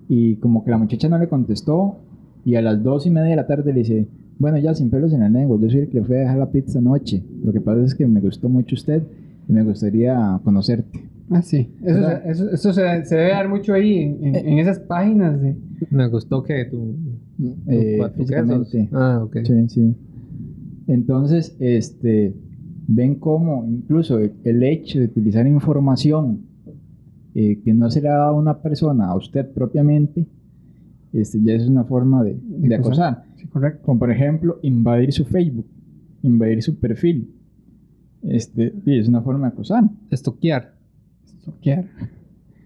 [0.08, 1.97] Y como que la muchacha no le contestó,
[2.45, 4.08] y a las 2 y media de la tarde le dice,
[4.41, 6.38] bueno, ya sin pelos en la lengua, yo soy el que le fue a dejar
[6.38, 7.23] la pizza anoche.
[7.43, 9.04] Lo que pasa es que me gustó mucho usted
[9.47, 10.99] y me gustaría conocerte.
[11.30, 11.69] Ah, sí.
[11.84, 15.41] Eso, se, eso, eso se, se debe dar mucho ahí en, en- en esas páginas
[15.41, 15.56] de...
[15.89, 16.95] Me gustó que tu,
[17.67, 18.89] Eh, físicamente.
[18.91, 19.38] Ah, ok.
[19.45, 19.95] Sí, sí.
[20.88, 22.36] Entonces, este,
[22.88, 26.39] ven cómo incluso el, el hecho de utilizar información
[27.34, 30.25] eh, que no se le ha dado a una persona, a usted propiamente,
[31.13, 33.23] este, ya es una forma de, de De acosar.
[33.41, 33.82] Sí, correcto.
[33.84, 35.65] Como por ejemplo, invadir su Facebook,
[36.21, 37.34] invadir su perfil.
[38.21, 39.84] Este, y es una forma de acosar.
[40.12, 40.75] Estoquear.
[41.25, 41.86] Stalkear.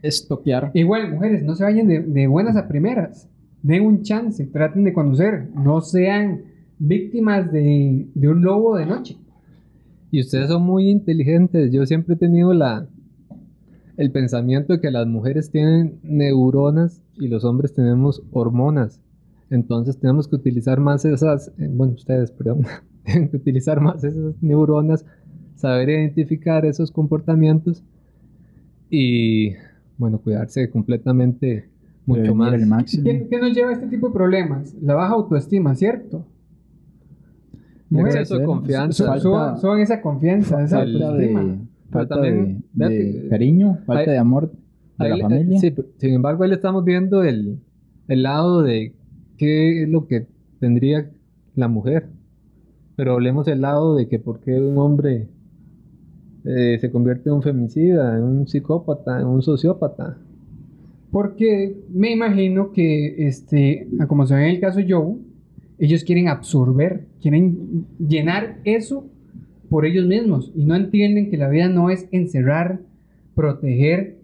[0.01, 0.71] Estoquear.
[0.73, 3.29] Igual, mujeres, no se vayan de, de buenas a primeras.
[3.63, 5.49] Den un chance, traten de conocer.
[5.55, 6.41] No sean
[6.77, 9.17] víctimas de, de un lobo de noche.
[10.11, 11.71] Y ustedes son muy inteligentes.
[11.71, 12.89] Yo siempre he tenido la
[13.95, 18.99] el pensamiento de que las mujeres tienen neuronas y los hombres tenemos hormonas.
[19.49, 22.65] Entonces tenemos que utilizar más esas, eh, bueno, ustedes, perdón,
[23.05, 25.05] tienen que utilizar más esas neuronas,
[25.55, 27.83] saber identificar esos comportamientos
[28.89, 29.51] y,
[29.97, 31.69] bueno, cuidarse completamente
[32.05, 32.53] mucho más.
[32.53, 33.03] al máximo.
[33.03, 34.73] ¿Qué, qué nos lleva a este tipo de problemas?
[34.81, 36.25] La baja autoestima, ¿cierto?
[37.91, 39.13] El Mujeres, exceso de confianza.
[39.15, 41.43] Su- suban, suban esa confianza, esa falta autoestima.
[41.43, 41.57] de,
[41.91, 44.51] falta también, de- de que- cariño, falta hay- de amor
[44.97, 45.59] de la familia.
[45.59, 47.59] sí, sin embargo, ahí le estamos viendo el,
[48.07, 48.94] el lado de
[49.37, 50.27] qué es lo que
[50.59, 51.09] tendría
[51.55, 52.07] la mujer.
[52.95, 55.27] Pero hablemos del lado de que por qué un hombre
[56.45, 60.17] eh, se convierte en un femicida, en un psicópata, en un sociópata.
[61.11, 65.15] Porque me imagino que, este, como se ve en el caso Joe,
[65.79, 69.07] ellos quieren absorber, quieren llenar eso
[69.69, 72.79] por ellos mismos y no entienden que la vida no es encerrar,
[73.33, 74.17] proteger,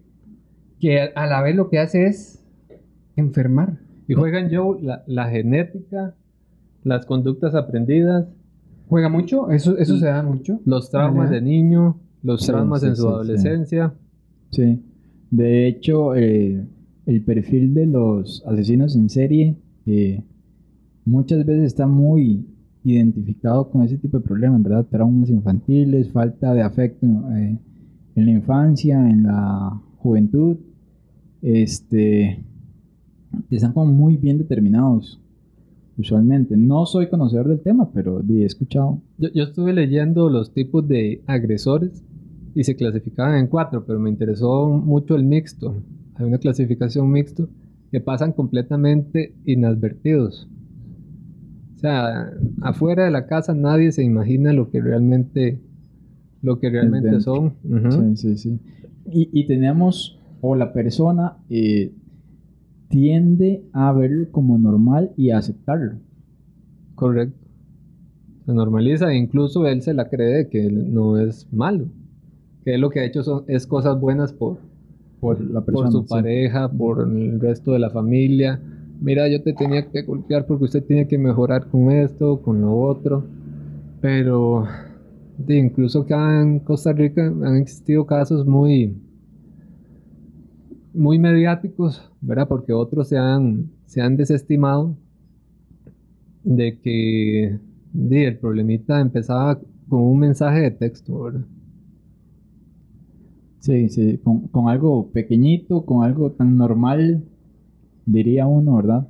[0.80, 2.42] que a la vez lo que hace es
[3.16, 3.78] enfermar.
[4.12, 6.14] Y juegan yo la, la genética,
[6.84, 8.26] las conductas aprendidas,
[8.92, 10.60] Juega mucho, eso, eso se da mucho.
[10.66, 13.08] los traumas de niño, los traumas sí, en su sí.
[13.08, 13.94] adolescencia.
[14.50, 14.82] Sí.
[15.30, 16.62] De hecho, eh,
[17.06, 19.56] el perfil de los asesinos en serie
[19.86, 20.22] eh,
[21.06, 22.46] muchas veces está muy
[22.84, 24.84] identificado con ese tipo de problemas, ¿verdad?
[24.90, 27.58] Traumas infantiles, falta de afecto eh,
[28.14, 30.58] en la infancia, en la juventud.
[31.40, 32.44] Este,
[33.50, 35.20] están como muy bien determinados,
[35.98, 36.56] usualmente.
[36.56, 39.00] No soy conocedor del tema, pero he escuchado.
[39.18, 42.02] Yo, yo estuve leyendo los tipos de agresores
[42.54, 45.74] y se clasificaban en cuatro, pero me interesó mucho el mixto.
[46.14, 47.48] Hay una clasificación mixto
[47.90, 50.48] que pasan completamente inadvertidos.
[51.76, 52.30] O sea,
[52.60, 55.60] afuera de la casa nadie se imagina lo que realmente,
[56.42, 57.54] lo que realmente son.
[57.64, 57.90] Ujú.
[57.90, 58.60] Sí, sí, sí.
[59.10, 61.92] Y, y tenemos, o la persona eh,
[62.92, 65.94] tiende a verlo como normal y a aceptarlo.
[66.94, 67.38] Correcto.
[68.44, 71.86] Se normaliza e incluso él se la cree que él no es malo.
[72.64, 74.58] Que él lo que ha hecho son, es cosas buenas por,
[75.20, 75.90] Por la persona.
[75.90, 76.08] por su sí.
[76.10, 78.60] pareja, por el resto de la familia.
[79.00, 82.78] Mira, yo te tenía que golpear porque usted tiene que mejorar con esto, con lo
[82.78, 83.24] otro.
[84.02, 84.66] Pero
[85.38, 88.94] de, incluso acá en Costa Rica han existido casos muy
[90.94, 92.48] muy mediáticos, ¿verdad?
[92.48, 94.96] Porque otros se han, se han desestimado
[96.44, 97.58] de que
[97.92, 101.46] de, el problemita empezaba con un mensaje de texto, ¿verdad?
[103.60, 107.22] Sí, sí, con, algo pequeñito, con algo tan normal,
[108.06, 109.08] diría uno, ¿verdad?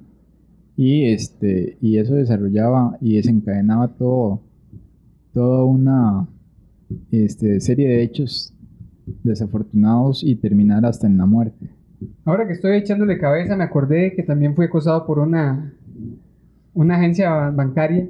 [0.77, 4.43] Y este, y eso desarrollaba y desencadenaba todo,
[5.33, 6.29] toda una
[7.11, 8.53] este, serie de hechos
[9.23, 11.71] desafortunados y terminar hasta en la muerte.
[12.25, 15.73] Ahora que estoy echándole cabeza, me acordé que también fui acosado por una,
[16.75, 18.09] una agencia bancaria.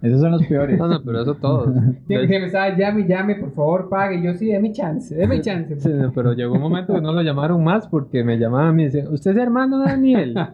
[0.00, 0.78] Esos son los peores.
[0.78, 1.68] No, no, pero eso todos.
[2.08, 4.18] Que, que me estaba llame, llame, por favor, pague.
[4.18, 5.80] Y yo sí, déme chance, déme chance.
[5.80, 8.72] Sí, no, pero llegó un momento que no lo llamaron más porque me llamaban a
[8.72, 10.34] mí y decían, ¿usted es hermano de Daniel?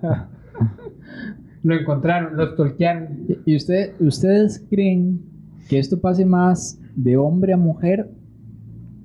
[1.64, 3.08] Lo encontraron, lo stalkearon.
[3.44, 5.20] ¿Y usted, ustedes creen
[5.68, 8.08] que esto pase más de hombre a mujer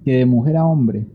[0.04, 1.06] que de mujer a hombre?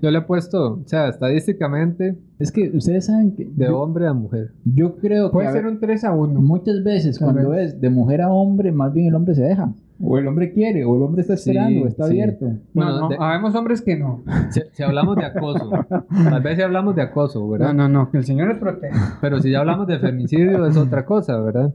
[0.00, 4.08] Yo le he puesto, o sea, estadísticamente, Es que ustedes saben que de yo, hombre
[4.08, 4.50] a mujer.
[4.64, 6.40] yo creo que Puede a ser ver, un 3 a 1.
[6.40, 7.74] muchas veces cuando vez.
[7.74, 9.72] es de mujer a hombre, más bien el hombre se deja.
[10.04, 12.10] O el hombre quiere, o el hombre está Sí, esperando, o está sí.
[12.10, 12.46] abierto.
[12.74, 14.24] Bueno, no, no, de- habemos hombres que no.
[14.50, 15.70] Si, si hablamos de acoso,
[16.10, 17.72] tal vez si hablamos de acoso, ¿verdad?
[17.72, 19.18] No, no, no, que el Señor nos proteja.
[19.20, 21.72] Pero si ya hablamos de femicidio es otra cosa, ¿verdad?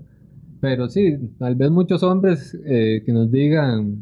[0.60, 3.95] Pero sí, tal vez muchos hombres eh, que nos digan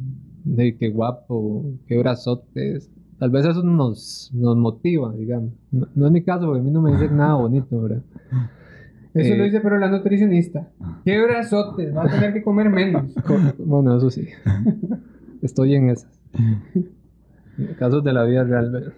[0.46, 2.90] de qué guapo, qué brazotes,
[3.20, 5.52] tal vez eso nos, nos motiva, digamos.
[5.72, 8.04] No, no es mi caso, porque a mí no me dicen nada bonito, ¿verdad?
[9.14, 10.70] Eso Eh, lo dice, pero la nutricionista.
[11.04, 13.14] Qué brazotes, va a tener que comer menos.
[13.58, 14.28] Bueno, eso sí.
[15.42, 16.12] Estoy en esas.
[17.80, 18.72] Casos de la vida real.
[18.72, 18.94] ¿verdad?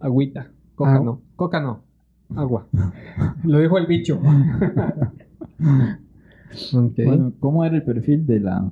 [0.00, 0.48] Agüita.
[0.74, 1.00] Coca Ah.
[1.04, 1.20] no.
[1.36, 1.82] Coca no.
[2.34, 2.66] Agua.
[3.44, 4.20] Lo dijo el bicho.
[6.96, 8.70] Bueno, ¿cómo era el perfil de la...?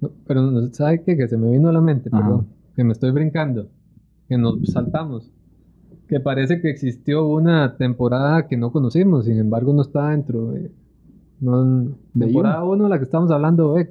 [0.00, 1.16] No, pero no- ¿sabe qué?
[1.16, 2.22] Que se me vino a la mente, Ajá.
[2.22, 2.46] perdón.
[2.76, 3.68] Que me estoy brincando.
[4.28, 5.30] Que nos saltamos.
[6.08, 10.72] Que parece que existió una temporada que no conocimos, sin embargo no está dentro de...
[11.40, 11.64] No,
[12.14, 13.90] De temporada 1, la que estamos hablando, Beck.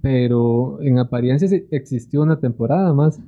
[0.00, 3.20] Pero en apariencia sí existió una temporada más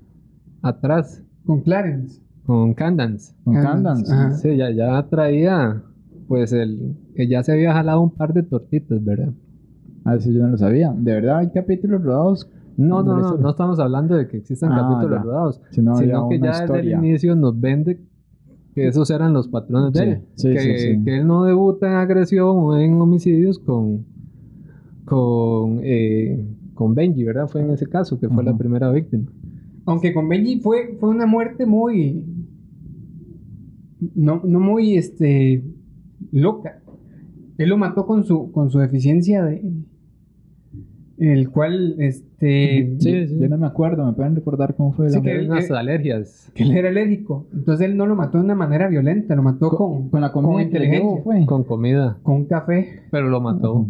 [0.63, 2.21] atrás Con Clarence.
[2.47, 3.35] con Candance.
[3.45, 4.43] Con Candance, Candance.
[4.51, 5.83] Sí, ya, ya traía,
[6.29, 9.33] pues, el que ya se había jalado un par de tortitas, ¿verdad?
[10.05, 10.93] A si yo no lo sabía.
[10.97, 12.49] ¿De verdad hay capítulos rodados?
[12.77, 15.23] No, no, no, eso- no estamos hablando de que existan Ah, capítulos ya.
[15.25, 18.01] rodados, Si no, había sino que ya desde el inicio nos vende
[18.75, 20.21] que esos eran los patrones de Sí, él.
[20.37, 21.05] sí, que, sí, sí.
[21.05, 24.07] que él no debuta en agresión o en homicidios con,
[25.05, 27.49] con, eh, con Benji, ¿verdad?
[27.49, 29.25] Fue en ese caso que fue la primera víctima.
[29.87, 32.25] Aunque con Benji fue, fue una muerte muy.
[34.15, 35.63] No, no muy este
[36.33, 36.81] loca.
[37.59, 39.63] Él lo mató con su, con su deficiencia de.
[41.21, 42.97] El cual, este.
[42.99, 43.39] Sí, sí.
[43.39, 46.63] Yo no me acuerdo, ¿me pueden recordar cómo fue Sí, que- Tiene unas alergias Que
[46.65, 47.47] él era alérgico.
[47.53, 50.63] Entonces él no lo mató de una manera violenta, lo mató con, con la comida
[50.63, 51.47] con que fue?
[51.47, 53.03] con comida, Con un café.
[53.11, 53.87] pero lo mató.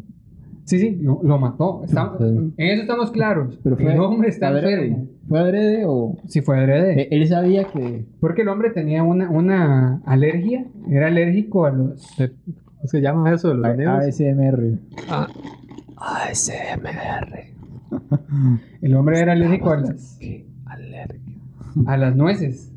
[0.65, 1.83] Sí, sí, lo, lo mató.
[1.85, 2.53] Estamos- Sí.
[2.57, 3.59] En eso estamos claros.
[3.63, 4.85] Pero fue el hombre está adrede.
[4.89, 5.07] enfermo.
[5.29, 6.17] ¿Fue adrede o...?
[6.27, 7.03] Sí, fue adrede.
[7.03, 8.05] Eh, Él sabía que...
[8.21, 10.67] Porque el hombre tenía una, una alergia.
[10.91, 12.07] Era alérgico a los.
[12.19, 13.67] ¿Cómo se llama eso los?
[13.67, 14.79] ASMR.
[15.09, 15.29] Ah,
[16.01, 17.51] ASMR.
[18.83, 20.19] El hombre era alérgico a las,
[21.87, 22.73] a las nueces.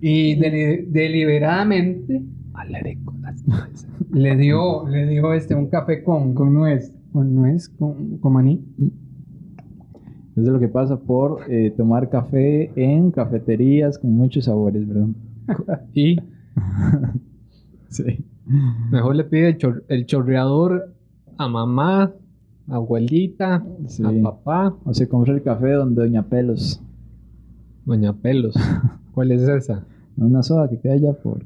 [0.00, 2.22] Y deli- deliberadamente
[2.54, 3.86] Alérgico a las nueces.
[4.12, 6.94] le dio, le dio este, un café con, Con nuez.
[7.12, 8.62] con nuez, con, con maní.
[10.32, 15.08] Eso es lo que pasa por eh, tomar café en cafeterías con muchos sabores, ¿verdad?
[15.94, 16.16] Y
[17.88, 18.24] Sí.
[18.90, 20.92] mejor le pide el, chor- el chorreador
[21.38, 22.12] a mamá,
[22.68, 24.02] abuelita, Sí.
[24.04, 26.82] a papá, O se compra el café donde Doña Pelos.
[27.84, 28.54] doña Pelos.
[29.14, 29.84] ¿Cuál es esa?
[30.16, 31.44] Una soda que queda allá por...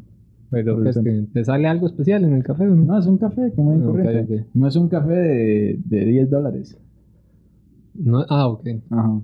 [0.50, 2.84] Pero Por ¿qué es el que te sale algo especial en el café, ¿o ¿no?
[2.84, 4.40] No, es un café como Ah, ok, corriente.
[4.40, 4.46] ok.
[4.54, 6.76] No es un café de, de 10 dólares.
[7.94, 8.66] No- ah, ok.
[8.90, 9.20] Ajá.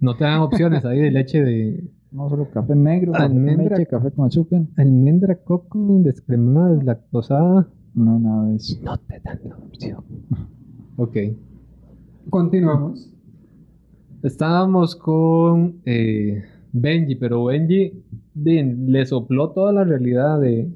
[0.00, 3.76] No te dan opciones ahí de leche de No solo café negro, Almendra.
[3.76, 4.62] leche, café con azúcar.
[4.76, 7.68] almendra, coco, descremada, deslactosada.
[7.94, 8.76] No, nada de eso.
[8.84, 10.04] No te dan la opción.
[10.96, 11.16] Ok.
[12.30, 13.12] Continuamos.
[14.22, 16.42] Estábamos con eh,
[16.72, 18.02] Benji, pero Benji
[18.34, 20.68] le sopló toda la realidad de,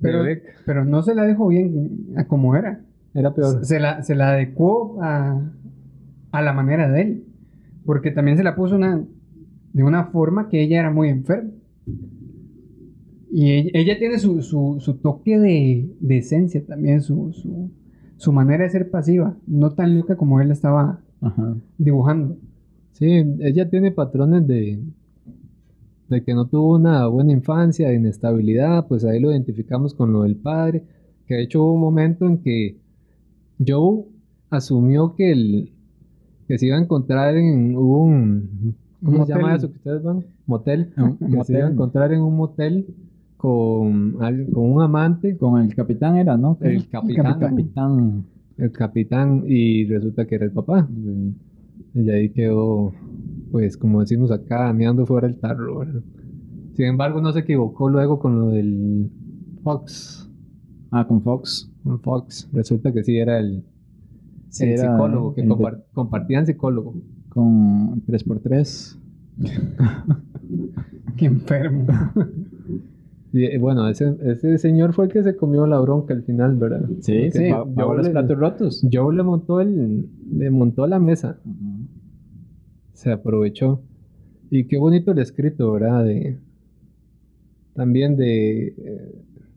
[0.00, 0.24] Pero,
[0.66, 2.84] pero no se la dejó bien a como era.
[3.14, 3.64] Era peor.
[3.64, 5.40] Se la, se la adecuó a,
[6.32, 7.24] a la manera de él.
[7.84, 9.02] Porque también se la puso una,
[9.72, 11.50] de una forma que ella era muy enferma.
[13.32, 17.70] Y ella, ella tiene su, su, su toque de, de esencia también, su, su,
[18.20, 19.34] su manera de ser pasiva.
[19.46, 21.56] No tan loca como él estaba Ajá.
[21.78, 22.36] dibujando.
[22.92, 23.06] Sí,
[23.40, 24.78] ella tiene patrones de,
[26.10, 30.24] de que no tuvo una buena infancia, de inestabilidad, pues ahí lo identificamos con lo
[30.24, 30.84] del padre,
[31.26, 32.76] que de hecho hubo un momento en que
[33.66, 34.04] Joe
[34.50, 35.72] asumió que, el,
[36.46, 38.76] que se iba a encontrar en un...
[39.02, 40.26] ¿Cómo se llama eso que ustedes van?
[40.44, 40.92] Motel.
[40.98, 42.94] Un Que se iba a encontrar en un motel
[43.40, 44.12] con,
[44.52, 46.58] con un amante, Con el capitán era, ¿no?
[46.60, 48.24] el capitán, capitán.
[48.58, 50.86] el capitán, y resulta que era el papá.
[50.86, 51.34] Sí.
[52.02, 52.92] Y ahí quedó,
[53.50, 56.02] pues como decimos acá, meando fuera el tarro, ¿verdad?
[56.74, 59.10] Sin embargo, no se equivocó luego con lo del
[59.62, 60.30] Fox.
[60.90, 61.70] Ah, con Fox.
[61.84, 62.48] Un Fox.
[62.52, 63.64] Resulta que sí era el,
[64.50, 66.94] Sí, el era psicólogo, que el de- compartían psicólogo.
[67.30, 68.98] Con 3x3.
[71.16, 71.86] Qué enfermo.
[73.32, 76.56] Y eh, bueno, ese, ese señor fue el que se comió la bronca al final,
[76.56, 76.88] ¿verdad?
[77.00, 77.50] Sí, Porque sí.
[77.76, 78.86] Joe los platos rotos.
[78.92, 81.38] Joe le montó el, le montó la mesa,
[82.92, 83.82] se aprovechó.
[84.50, 86.04] Y qué bonito el escrito, ¿verdad?
[86.04, 86.38] De,
[87.74, 89.14] también de, eh,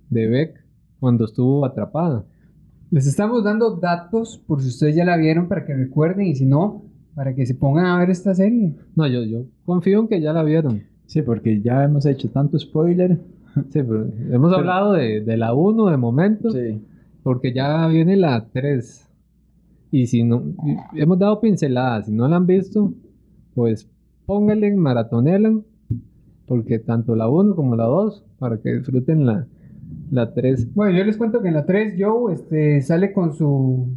[0.10, 0.64] de Beck
[1.00, 2.26] cuando estuvo atrapada.
[2.92, 6.46] Les estamos dando datos por si ustedes ya la vieron para que recuerden y si
[6.46, 8.76] no, para que se pongan a ver esta serie.
[8.96, 10.84] No, yo, yo confío en que ya la vieron.
[11.08, 13.20] Sí, porque ya hemos hecho tanto spoiler.
[13.70, 16.82] Sí, pero hemos hablado de, de la 1 de momento, Sí.
[17.24, 19.10] porque ya viene la 3.
[19.92, 20.44] Y si no,
[20.96, 22.94] hemos dado pinceladas, si no la han visto,
[23.54, 23.90] pues
[24.26, 25.64] pónganle, maratonelan,
[26.48, 29.46] porque tanto la 1 como la 2, para que disfruten la,
[30.10, 30.74] la 3.
[30.74, 33.88] Bueno, yo les cuento que en la 3 Joe este, sale con su,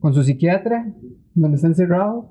[0.00, 0.90] con su psiquiatra,
[1.34, 2.30] donde está encerrado.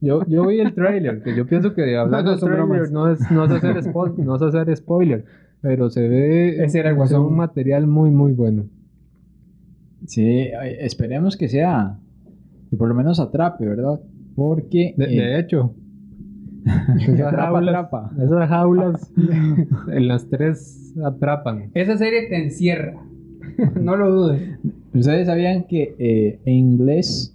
[0.00, 2.92] Yo, yo vi el trailer, que yo pienso que hablando No, de son trailer bromas.
[2.92, 5.24] no es, no, es hacer spo- no es hacer spoiler,
[5.64, 7.24] pero se ve Ese era el es guasón.
[7.24, 8.66] un material muy, muy bueno.
[10.06, 10.48] Sí,
[10.78, 11.98] esperemos que sea.
[12.68, 13.98] Que por lo menos atrape, ¿verdad?
[14.36, 14.92] Porque.
[14.98, 15.74] De, eh, de hecho,
[17.26, 18.12] atrapa, atrapa.
[18.22, 19.10] esas jaulas
[19.90, 21.70] en las tres atrapan.
[21.72, 23.02] Esa serie te encierra.
[23.80, 24.42] no lo dudes.
[24.92, 27.34] Ustedes sabían que eh, en inglés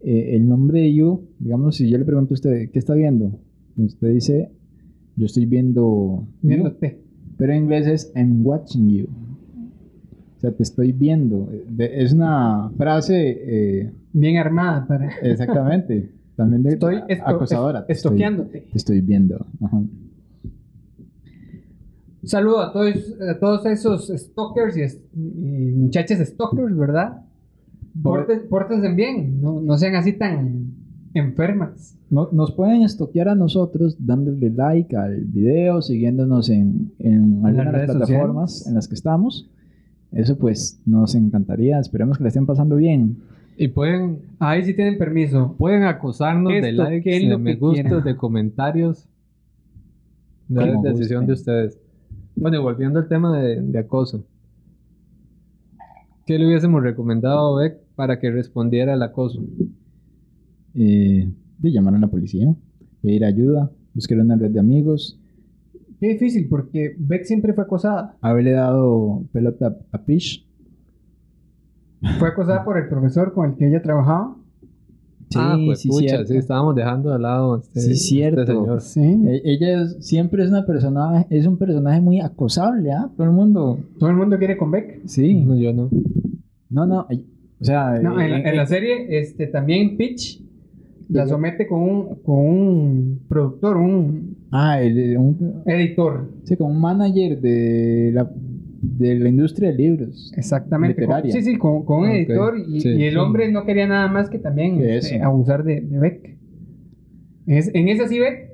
[0.00, 3.38] eh, el nombre de you, digamos, si yo le pregunto a usted, ¿qué está viendo?
[3.76, 4.50] Usted dice,
[5.16, 6.26] yo estoy viendo.
[6.40, 7.03] you", Viéndote.
[7.36, 9.06] Pero en inglés es I'm watching you.
[10.36, 11.48] O sea, te estoy viendo.
[11.78, 13.40] Es una frase
[13.82, 15.08] eh, Bien armada para.
[15.22, 16.10] exactamente.
[16.36, 17.80] También de Estoy esto- acosadora.
[17.88, 18.60] es- estoy- estoqueándote.
[18.60, 19.46] Te estoy viendo.
[19.62, 19.76] Ajá.
[22.22, 22.94] Un saludo a todos,
[23.28, 27.22] a todos esos stalkers y, y muchachas stalkers, ¿verdad?
[28.02, 30.63] Porten- Pórtense bien, no, no sean así tan
[31.14, 31.96] enfermas.
[32.10, 37.86] No- nos pueden estoquear a nosotros dándole like al video, siguiéndonos en, en algunas de
[37.86, 38.68] las plataformas sociales.
[38.68, 39.50] en las que estamos.
[40.12, 41.78] Eso pues nos encantaría.
[41.80, 43.18] Esperemos que la estén pasando bien.
[43.56, 45.54] Y pueden, Ahí sí tienen permiso.
[45.58, 48.02] pueden acosarnos de likes, ¿qué es de lo me quieran?
[48.04, 49.08] de comentarios.
[50.50, 51.78] Es decisión de ustedes.
[52.36, 54.24] Bueno, y volviendo al tema de, de acoso.
[56.26, 59.42] ¿Qué le hubiésemos recomendado a Beck para que respondiera al acoso?
[60.74, 62.54] Eh, de llamar a la policía,
[63.00, 65.20] pedir ayuda, buscar una red de amigos,
[66.00, 68.16] Qué difícil, porque Beck siempre fue acosada.
[68.20, 70.44] haberle dado pelota a Pish.
[72.18, 74.36] Fue acosada por el profesor con el que ella trabajaba.
[75.30, 78.46] Sí, ah, pues sí, pucha, sí, estábamos dejando de lado a este, Sí, este cierto.
[78.46, 78.80] señor.
[78.82, 79.00] Sí.
[79.26, 83.10] E- Ella es- siempre es una persona, es un personaje muy acosable, ¿ah?
[83.16, 83.78] Todo el mundo.
[83.98, 85.06] Todo el mundo quiere con Beck.
[85.06, 85.34] Sí.
[85.40, 85.88] No, yo no.
[86.68, 87.06] No, no.
[87.60, 90.42] O sea, No, en, la, eh, en la eh, serie, este, también Peach
[91.14, 96.30] la somete con un, con un productor, un Ah, el, un, editor.
[96.44, 98.30] sí, como un manager de la,
[98.82, 100.32] de la industria de libros.
[100.36, 101.00] Exactamente.
[101.00, 101.32] Literaria.
[101.32, 103.16] Con- sí, sí, con, con un editor y, sí, y el sí.
[103.18, 106.36] hombre no quería nada más que también este, abusar de, de Beck.
[107.46, 108.50] Es- en esa sí Beck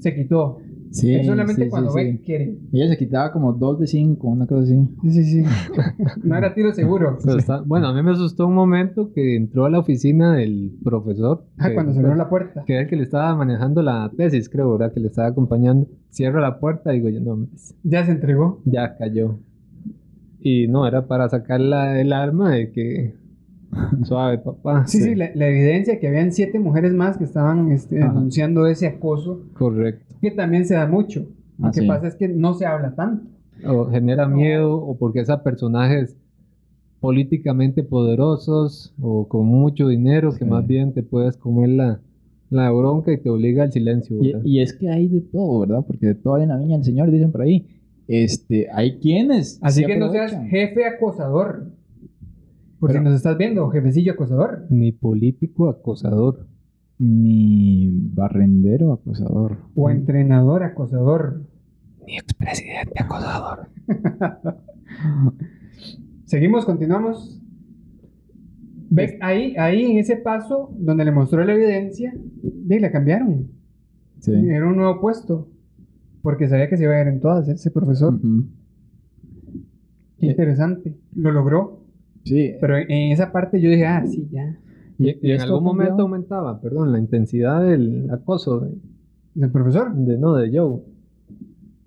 [0.00, 0.58] se quitó.
[0.94, 2.18] Sí, es solamente sí, cuando sí, sí.
[2.18, 2.56] quiere.
[2.72, 4.88] Ella se quitaba como dos de cinco, una cosa así.
[5.02, 5.44] Sí, sí, sí.
[6.22, 7.18] no era tiro seguro.
[7.36, 11.46] Está- bueno, a mí me asustó un momento que entró a la oficina del profesor.
[11.58, 12.62] Ah, que- cuando se abrió la puerta.
[12.64, 14.92] Que era el que le estaba manejando la tesis, creo, ¿verdad?
[14.94, 15.88] Que le estaba acompañando.
[16.12, 17.48] Cierro la puerta y digo yo, no,
[17.82, 18.62] Ya se entregó.
[18.64, 19.40] ya cayó.
[20.40, 23.14] Y no, era para sacar la- el arma de que...
[24.04, 24.86] Suave, papá.
[24.86, 28.86] Sí, sí, la, la evidencia que habían siete mujeres más que estaban este, denunciando ese
[28.86, 30.14] acoso, Correcto.
[30.20, 31.26] que también se da mucho.
[31.58, 31.86] Lo Ah, que sí.
[31.86, 33.26] pasa es que no se habla tanto.
[33.66, 36.16] O genera miedo, o porque esa personajes
[37.00, 42.00] políticamente poderosos o con mucho dinero que más bien te puedes comer la,
[42.50, 44.16] la bronca y te obliga al silencio.
[44.42, 45.84] Y, es que hay de todo, ¿verdad?
[45.86, 47.66] Porque de todo hay en la viña del Señor, dicen por ahí.
[48.08, 49.58] Este, hay quienes.
[49.62, 51.66] Así que no seas jefe acosador.
[52.84, 54.66] Por Pero- si nos estás viendo, jefecillo acosador.
[54.68, 56.46] Ni político acosador.
[56.98, 59.56] Ni barrendero acosador.
[59.74, 61.44] O entrenador acosador.
[62.06, 63.68] Ni expresidente acosador.
[66.26, 67.40] Seguimos, continuamos.
[68.90, 69.14] ¿Ves?
[69.22, 72.12] Ahí, ahí en ese paso donde le mostró la evidencia,
[72.42, 73.48] y la cambiaron.
[74.18, 74.30] Sí.
[74.34, 75.48] Era un nuevo puesto.
[76.20, 78.20] Porque sabía que se iba a ir en todas, ese profesor.
[80.18, 80.98] Qué interesante.
[81.14, 81.83] Lo logró.
[82.24, 84.58] Sí, Pero en, en esa parte yo dije, ah, sí, ya.
[84.98, 88.74] Y, Y- y y en algún momento aumentaba, perdón, la intensidad del acoso de,
[89.34, 89.94] ¿Del profesor?
[89.94, 90.80] de- no de Joe.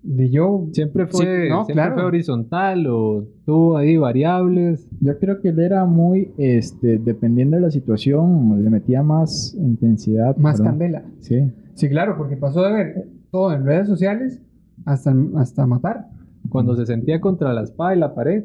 [0.02, 0.68] De yo.
[0.72, 1.94] Siempre fue, Sí, no, siempre claro.
[1.94, 4.88] fue horizontal o tuvo ahí variables.
[5.00, 10.36] yo creo que él era muy, este, dependiendo de la situación, le metía más intensidad.
[10.36, 11.02] Más candela.
[11.20, 11.50] Sí.
[11.74, 14.40] Sí, claro, porque pasó de ver todo en redes sociales
[14.84, 16.08] hasta, hasta matar.
[16.48, 18.44] Cuando se sentía contra la espada y la pared,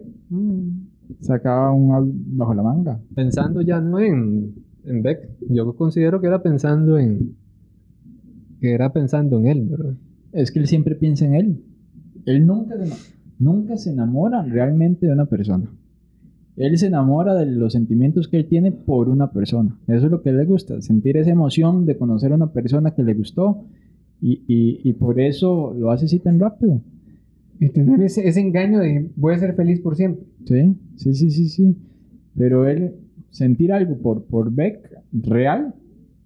[1.21, 2.99] Sacaba un bajo la manga.
[3.15, 4.53] pensando ya no en,
[4.85, 7.35] en Beck, yo considero que era pensando en
[8.59, 9.93] que era pensando en él, ¿verdad?
[10.31, 11.63] Es que él siempre piensa en él.
[12.25, 12.93] Él nunca se,
[13.39, 15.69] nunca se enamora realmente de una persona.
[16.55, 19.75] Él se enamora de los sentimientos que él tiene por una persona.
[19.87, 23.03] Eso es lo que le gusta, sentir esa emoción de conocer a una persona que
[23.03, 23.65] le gustó
[24.21, 26.79] y, y- y por eso lo hace así tan rápido.
[27.65, 30.25] Y tener ese, ese engaño de voy a ser feliz por siempre.
[30.45, 31.77] Sí, sí, sí, sí, sí.
[32.35, 32.95] Pero él
[33.29, 35.73] sentir algo por, por Beck real,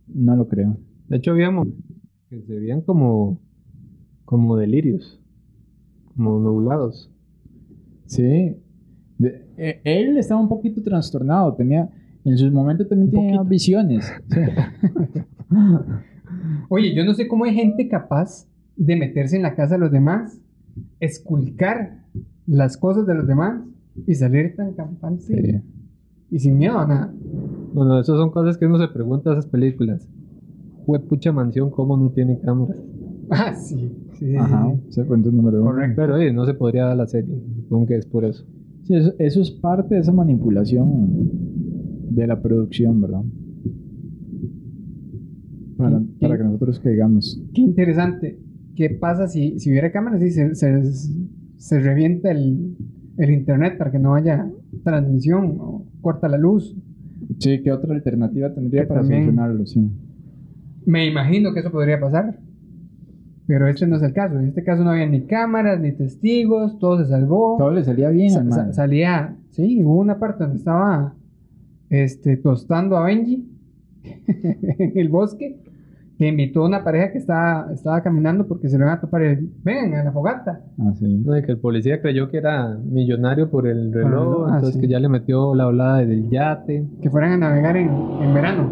[0.08, 0.78] no lo creo.
[1.08, 1.84] De hecho, había momentos
[2.30, 3.40] que se veían como,
[4.26, 5.22] como delirios,
[6.16, 7.12] como nublados.
[8.06, 8.56] Sí.
[9.18, 11.90] De- eh, él estaba un poquito trastornado, tenía,
[12.26, 13.50] en sus momentos también Un tenía poquito.
[13.50, 14.12] visiones.
[14.30, 14.40] Sí.
[16.70, 19.92] Oye, yo no sé cómo hay gente capaz de meterse en la casa de los
[19.92, 20.40] demás,
[21.00, 22.04] esculcar
[22.46, 23.62] las cosas de los demás
[24.06, 25.62] y salir tan campante Sí.
[26.32, 27.14] y sin miedo a nada.
[27.74, 30.08] Bueno, esas son cosas que uno se pregunta esas películas.
[30.86, 32.78] Fue pucha mansión, ¿cómo no tiene cámaras?
[33.30, 33.92] Ah, sí.
[34.14, 34.74] sí, Ajá,
[35.34, 35.72] número uno.
[35.72, 35.96] Correcto.
[35.98, 38.46] Pero oye, no se podría dar la serie, supongo que es por eso.
[38.84, 41.30] Sí, eso, eso es parte de esa manipulación
[42.10, 43.22] de la producción, ¿verdad?
[45.78, 47.42] Para, ¿Quién- para que nosotros caigamos.
[47.54, 48.40] Qué interesante.
[48.78, 50.84] ¿Qué pasa si, si hubiera cámaras y se, se,
[51.58, 52.78] se revienta el,
[53.18, 54.48] el internet para que no haya
[54.84, 56.76] transmisión o corta la luz?
[57.40, 59.66] Sí, ¿qué otra alternativa tendría Que para solucionarlo?
[59.66, 59.90] Sí.
[60.86, 62.40] Me imagino que eso podría pasar.
[63.48, 64.38] Pero este no es el caso.
[64.40, 67.56] En este caso no había ni cámaras, ni testigos, todo se salvó.
[67.58, 71.16] Todo le salía bien Sa- sa- salía, sí, hubo una parte donde estaba
[71.90, 73.50] este, tostando a Benji
[74.28, 75.58] en el bosque,
[76.18, 79.22] que invitó a una pareja que estaba, estaba caminando porque se lo iban a topar
[79.22, 80.61] el, vengan a la fogata.
[80.80, 81.05] Ah, sí.
[81.24, 84.76] No, y que el policía creyó que era millonario por el reloj, reloj, ah, entonces
[84.76, 84.82] sí.
[84.82, 86.88] que ya le metió la hablada del yate.
[87.01, 88.68] que fueran a navegar en, en verano.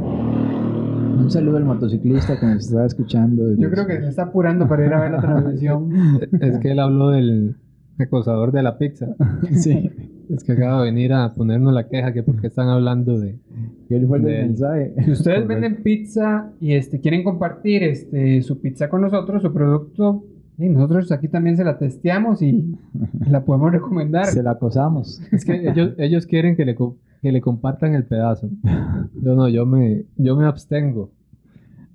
[1.19, 3.45] Un saludo al motociclista que nos estaba escuchando.
[3.47, 5.89] desde- Yo creo que se está apurando para ir a ver la transmisión.
[6.41, 7.55] es que él habló del
[7.99, 9.07] acosador de la pizza.
[9.51, 9.91] sí.
[10.29, 13.37] Es que acaba de venir a ponernos la queja que porque están hablando de...
[13.87, 14.93] Que él fue el De mensaje.
[15.03, 15.47] Si ustedes Correcto.
[15.47, 20.23] venden pizza y este, quieren compartir este, su pizza con nosotros, su producto,
[20.57, 22.77] y nosotros aquí también se la testeamos y
[23.29, 24.25] la podemos recomendar.
[24.25, 25.21] Se la acosamos.
[25.31, 28.49] Es que ellos, ellos quieren que le, que le compartan el pedazo.
[29.21, 31.11] Yo no, yo me, yo me abstengo.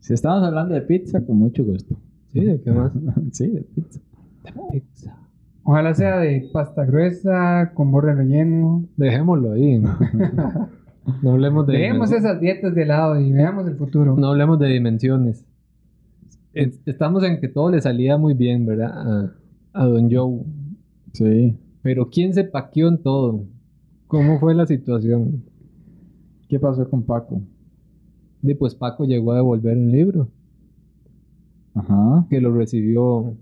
[0.01, 1.97] Si estamos hablando de pizza, con mucho gusto.
[2.33, 2.45] ¿Sí?
[2.45, 2.93] ¿De qué más?
[3.33, 4.01] sí, de pizza.
[4.72, 5.16] Pizza.
[5.71, 8.85] Ojalá sea de pasta gruesa, con borde relleno.
[8.97, 9.79] Dejémoslo ahí.
[9.79, 9.97] ¿no?
[11.23, 14.16] No hablemos de Dejemos esas dietas de lado y veamos el futuro.
[14.16, 15.45] No hablemos de dimensiones.
[16.53, 18.91] Es- Estamos en que todo le salía muy bien, ¿verdad?
[18.93, 19.33] A,
[19.73, 20.43] a Don Joe.
[21.12, 21.57] Sí.
[21.83, 23.45] Pero ¿quién se paqueó en todo?
[24.09, 25.45] ¿Cómo fue la situación?
[26.49, 27.43] ¿Qué pasó con Paco?
[28.43, 30.29] Y pues Paco llegó a devolver un libro
[31.75, 32.27] Ajá.
[32.29, 33.35] que lo recibió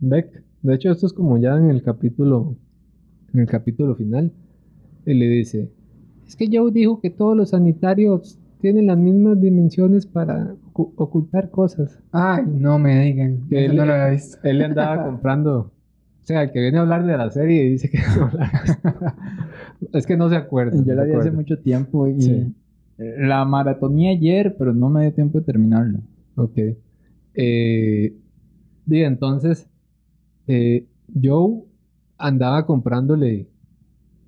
[0.00, 0.42] Beck.
[0.62, 2.56] De hecho, esto es como ya en el capítulo,
[3.32, 4.32] en el capítulo final.
[5.06, 5.70] Él le dice,
[6.26, 11.50] es que Joe dijo que todos los sanitarios tienen las mismas dimensiones para ocu- ocultar
[11.50, 11.98] cosas.
[12.12, 13.48] Ay, no me digan.
[13.48, 14.36] Que él- no lo había visto.
[14.42, 15.72] Él le andaba comprando.
[16.22, 18.50] O sea, el que viene a hablar de la serie y dice que no hablar.
[19.94, 20.76] es que no se acuerda.
[20.84, 22.54] Ya no la vi hace mucho tiempo y Sí.
[22.98, 26.00] la maratoné ayer, pero no me dio tiempo de terminarla.
[26.36, 26.58] Ok.
[27.34, 28.14] Eh,
[28.86, 29.69] y entonces,
[30.46, 30.86] eh,
[31.22, 31.62] Joe
[32.18, 33.46] andaba comprándole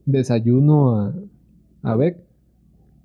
[0.06, 1.14] desayuno a,
[1.82, 2.18] a Beck.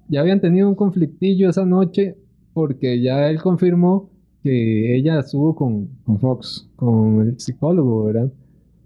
[0.10, 2.16] Ya habían tenido un conflictillo esa noche
[2.54, 4.10] porque ya él confirmó
[4.42, 6.70] que ella estuvo con, Con Fox.
[6.76, 8.32] con el psicólogo, ¿verdad?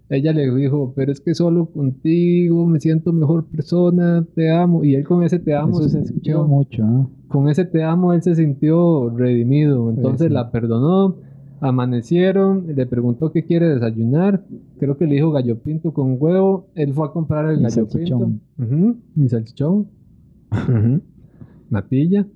[0.08, 4.84] Ella le dijo, pero es que solo contigo me siento mejor persona, te amo.
[4.84, 7.82] Y él con ese te amo Eso se se escuchó sintió- mucho, con ese te
[7.82, 9.88] amo, él se sintió redimido.
[9.90, 10.32] Entonces sí.
[10.34, 11.16] la perdonó,
[11.62, 14.44] amanecieron, le preguntó qué quiere desayunar.
[14.78, 16.66] Creo que le dijo gallo pinto con huevo.
[16.74, 18.40] Él fue a comprar el Y gallo salchichón.
[18.58, 18.98] pinto.
[19.16, 19.86] Y salchichón.
[21.70, 22.26] Natilla,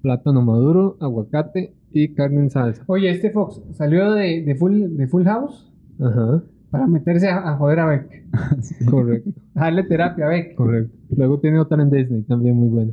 [0.00, 2.82] plátano maduro, aguacate y carne en salsa.
[2.86, 5.70] Oye, este Fox salió de, de full, de full House
[6.00, 8.24] Ajá, para meterse a, a joder a Beck.
[8.90, 9.30] correcto.
[9.54, 10.54] A darle terapia a Beck.
[10.54, 10.96] Correcto.
[11.16, 12.92] Luego tiene otra en Disney también muy buena.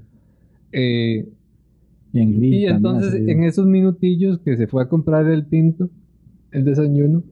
[0.71, 1.29] Eh,
[2.55, 5.89] Y entonces en esos minutillos que se fue a comprar el pinto,
[6.51, 7.23] el desayuno,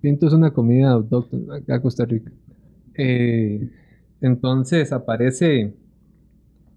[0.00, 2.30] pinto es una comida autóctona acá en Costa Rica.
[2.96, 3.68] Eh,
[4.20, 5.74] entonces aparece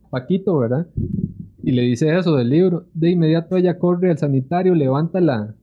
[0.10, 0.88] Paquito, ¿verdad?
[1.64, 2.86] Y le dice eso del libro.
[2.94, 5.54] De inmediato ella corre al sanitario, levanta la,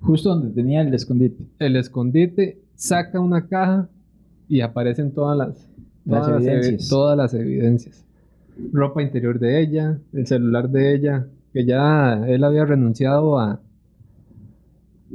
[0.00, 1.44] Justo donde tenía el escondite.
[1.58, 3.88] el escondite, saca una caja
[4.48, 5.68] y aparecen todas las,
[6.04, 6.88] Las todas, evi- evidencias.
[6.88, 8.04] todas las evidencias.
[8.72, 13.60] Ropa interior de ella, el celular de ella, que ya él había renunciado a,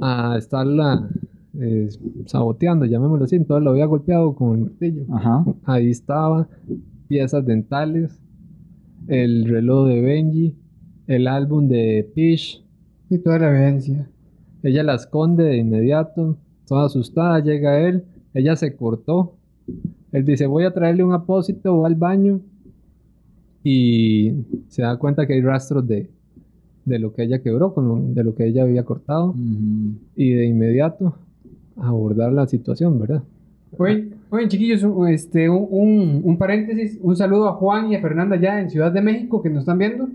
[0.02, 1.10] a estarla
[1.60, 1.90] eh,
[2.26, 5.06] saboteando, llamémoslo así, entonces lo había golpeado con el martillo.
[5.12, 5.46] Ajá.
[5.64, 6.48] Ahí estaba,
[7.08, 8.22] piezas dentales,
[9.08, 10.56] el reloj de Benji,
[11.08, 12.64] el álbum de Pish,
[13.10, 14.10] Y toda la evidencia.
[14.64, 19.38] ella la esconde de inmediato, toda asustada, llega él, ella se cortó.
[20.12, 22.42] Él dice, voy a traerle un apósito, va al baño
[23.70, 26.10] y se da cuenta que hay rastros de,
[26.86, 29.96] de lo que ella quebró, con lo- de lo que ella había cortado Ujú.
[30.16, 31.16] y de inmediato
[31.76, 33.24] abordar la situación, ¿verdad?
[33.78, 36.98] Oye, oye, chiquillos, un, este, un, un- un paréntesis.
[37.02, 39.78] Un saludo a Juan y a Fernanda ya en Ciudad de México que nos están
[39.78, 40.08] viendo.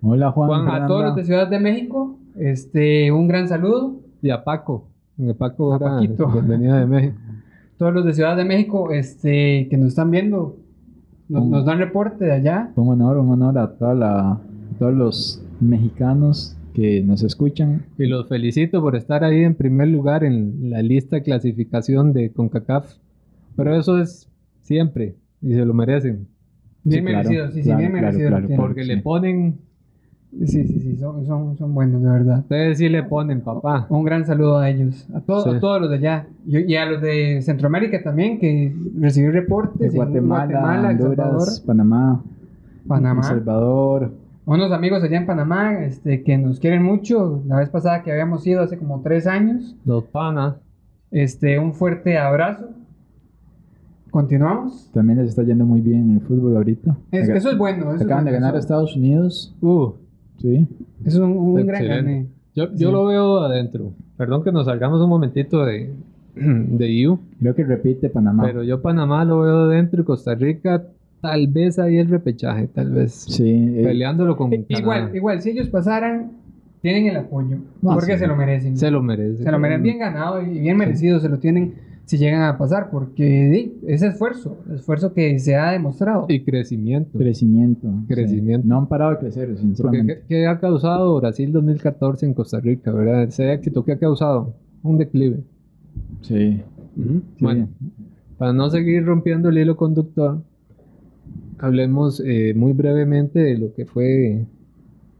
[0.00, 0.48] Hola Juan.
[0.48, 3.96] Juan, A todos los de Ciudad de México, este, un gran saludo.
[4.22, 4.84] Y a Paco,
[5.38, 6.26] Paco A era- Paquito.
[6.48, 7.14] venía de México.
[7.76, 10.56] Todos los de Ciudad de México, este, que nos están viendo,
[11.32, 12.70] nos, nos dan reporte de allá.
[12.76, 14.40] Un honor, un honor a, toda la, a
[14.78, 17.86] todos los mexicanos que nos escuchan.
[17.98, 22.32] Y los felicito por estar ahí en primer lugar en la lista de clasificación de
[22.32, 22.94] CONCACAF.
[23.56, 24.28] Pero eso es
[24.62, 26.28] siempre y se lo merecen.
[26.84, 28.28] Bien Sí, claro, merecido, sí, sí, claro, bien claro, merecido.
[28.30, 28.48] claro.
[28.56, 29.58] Porque le ponen,
[30.46, 32.38] Sí, sí, sí, son, son, son buenos, de verdad.
[32.38, 33.86] ustedes sí le ponen, papá.
[33.90, 35.50] Un gran saludo a ellos, a, todos Sí.
[35.50, 36.26] a todos los de allá.
[36.46, 39.94] Y, y a los de Centroamérica también, que recibí reportes De en
[40.26, 42.22] Guatemala, El Salvador, Honduras, Panamá,
[42.82, 43.22] El Panamá.
[43.24, 44.12] Salvador.
[44.46, 47.42] Unos amigos allá en Panamá este, que nos quieren mucho.
[47.46, 49.76] La vez pasada que habíamos ido hace como tres años.
[49.84, 50.56] Los panas.
[51.10, 52.70] Este, un fuerte abrazo.
[54.10, 54.90] Continuamos.
[54.92, 56.96] También les está yendo muy bien en el fútbol ahorita.
[57.12, 57.84] Es- eso es bueno.
[57.84, 59.54] Eso es Acaban de ganar a Estados Unidos.
[59.60, 59.92] Uh,
[60.42, 60.66] Sí.
[61.04, 62.26] Es un, un gran gane.
[62.54, 62.92] yo, yo Sí.
[62.92, 63.92] lo veo adentro.
[64.16, 65.90] Perdón que nos salgamos un momentito de,
[66.34, 67.18] de IU.
[67.40, 68.42] Creo que repite Panamá.
[68.44, 70.84] Pero yo Panamá lo veo adentro y Costa Rica
[71.20, 73.12] tal vez ahí el repechaje, tal vez.
[73.12, 73.48] sí.
[73.48, 74.66] eh, Peleándolo con Canadá.
[74.80, 76.32] Igual, igual, si ellos pasaran,
[76.80, 77.58] tienen el apoyo.
[77.80, 78.18] No, porque sí.
[78.18, 78.76] se lo merecen.
[78.76, 79.44] Se lo merece.
[79.44, 81.20] Se lo merecen bien ganado y bien merecido.
[81.20, 81.74] Se lo tienen
[82.04, 82.90] si llegan a pasar.
[82.90, 84.58] Porque di, es esfuerzo.
[84.74, 86.26] Esfuerzo que se ha demostrado.
[86.28, 87.18] Y crecimiento.
[87.18, 87.88] Crecimiento.
[88.08, 88.62] Crecimiento.
[88.62, 88.68] sí.
[88.68, 90.20] No han parado de crecer, sinceramente.
[90.20, 93.24] ¿qué, qué ha causado Brasil 2014 en Costa Rica, verdad?
[93.24, 94.54] Ese éxito, ¿qué ha causado?
[94.82, 95.40] Un declive.
[96.22, 96.60] Sí.
[96.96, 97.22] Sí.
[97.40, 97.68] Bueno,
[98.38, 100.42] para no seguir rompiendo el hilo conductor,
[101.58, 104.46] hablemos eh, muy brevemente de lo que fue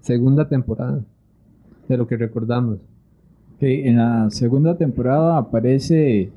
[0.01, 1.05] segunda temporada,
[1.89, 2.78] de lo que recordamos.
[3.55, 6.30] Ok, en la segunda temporada aparece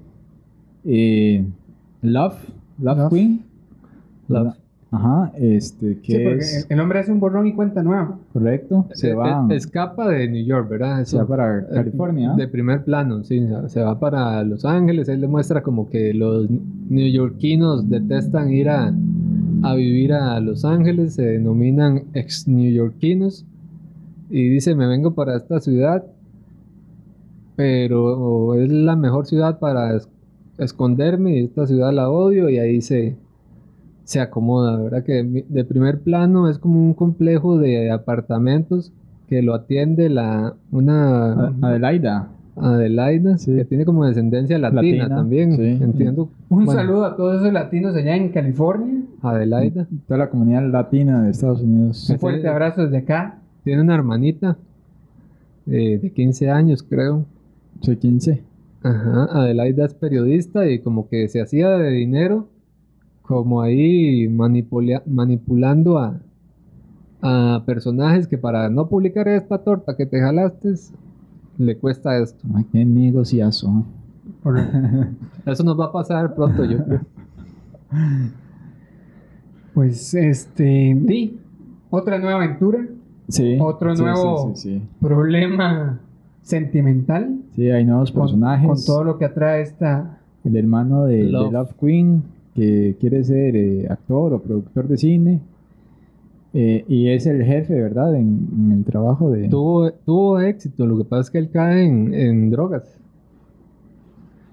[0.86, 1.45] eh,
[2.01, 2.36] Love,
[2.79, 3.09] Love, Love.
[3.13, 3.41] Queen.
[4.27, 4.53] Love.
[4.91, 8.17] Ajá, este, que Sí, porque es el, el hombre hace un borrón y cuenta nueva.
[8.31, 11.03] correcto, se Eh, va, eh, Escapa de New York, ¿verdad?
[11.03, 12.33] se va para California.
[12.38, 13.45] De primer plano, sí.
[13.67, 15.09] Se va para Los Ángeles.
[15.09, 16.47] Él demuestra como que los
[16.89, 18.93] neoyorquinos detestan ir a,
[19.63, 21.15] a vivir a Los Ángeles.
[21.15, 23.45] Se denominan ex neoyorquinos.
[24.29, 26.05] Y dice, me vengo para esta ciudad.
[27.57, 29.93] Pero es la mejor ciudad para
[30.57, 31.37] esconderme.
[31.39, 32.49] Y esta ciudad la odio.
[32.49, 33.15] Y ahí se,
[34.03, 35.03] se acomoda, ¿verdad?
[35.03, 38.91] Que de primer plano es como un complejo de apartamentos
[39.27, 42.29] que lo atiende la una Adelaida.
[42.57, 43.53] Adelaida, Sí.
[43.53, 45.83] que tiene como descendencia latina, Latina, también, sí.
[45.83, 46.29] entiendo.
[46.47, 49.01] Un Bueno, saludo a todos esos latinos allá en California.
[49.21, 52.09] Adelaida Toda la comunidad latina de Estados Unidos.
[52.09, 53.39] Un fuerte abrazo desde acá.
[53.65, 54.55] tiene una hermanita
[55.67, 57.25] eh, de 15 años, creo.
[57.81, 58.41] Soy 15.
[58.86, 62.47] Ajá, Adelaida es periodista y como que se hacía de dinero,
[63.23, 66.19] como ahí manipula- manipulando a,
[67.21, 70.73] a personajes que para no publicar esta torta que te jalaste,
[71.57, 72.47] le cuesta esto.
[72.53, 73.83] Ay, qué negociazo.
[75.45, 77.01] Eso nos va a pasar pronto, yo creo.
[79.73, 81.39] Pues este, sí,
[81.89, 82.86] otra nueva aventura,
[83.27, 83.57] Sí.
[83.59, 84.81] Otro sí, nuevo- Sí, sí, sí.
[85.01, 85.99] problema
[86.45, 88.67] sentimental Sí, hay nuevos personajes.
[88.67, 91.73] con todo lo que atrae esta El hermano de de Love.
[91.79, 92.23] Queen,
[92.53, 95.39] que quiere ser eh, actor o productor de cine.
[96.53, 98.15] eh, y es el jefe, ¿verdad?
[98.15, 99.49] En, en el trabajo de...
[99.49, 102.97] tuvo, tuvo éxito, lo que pasa es que él cae en, en drogas.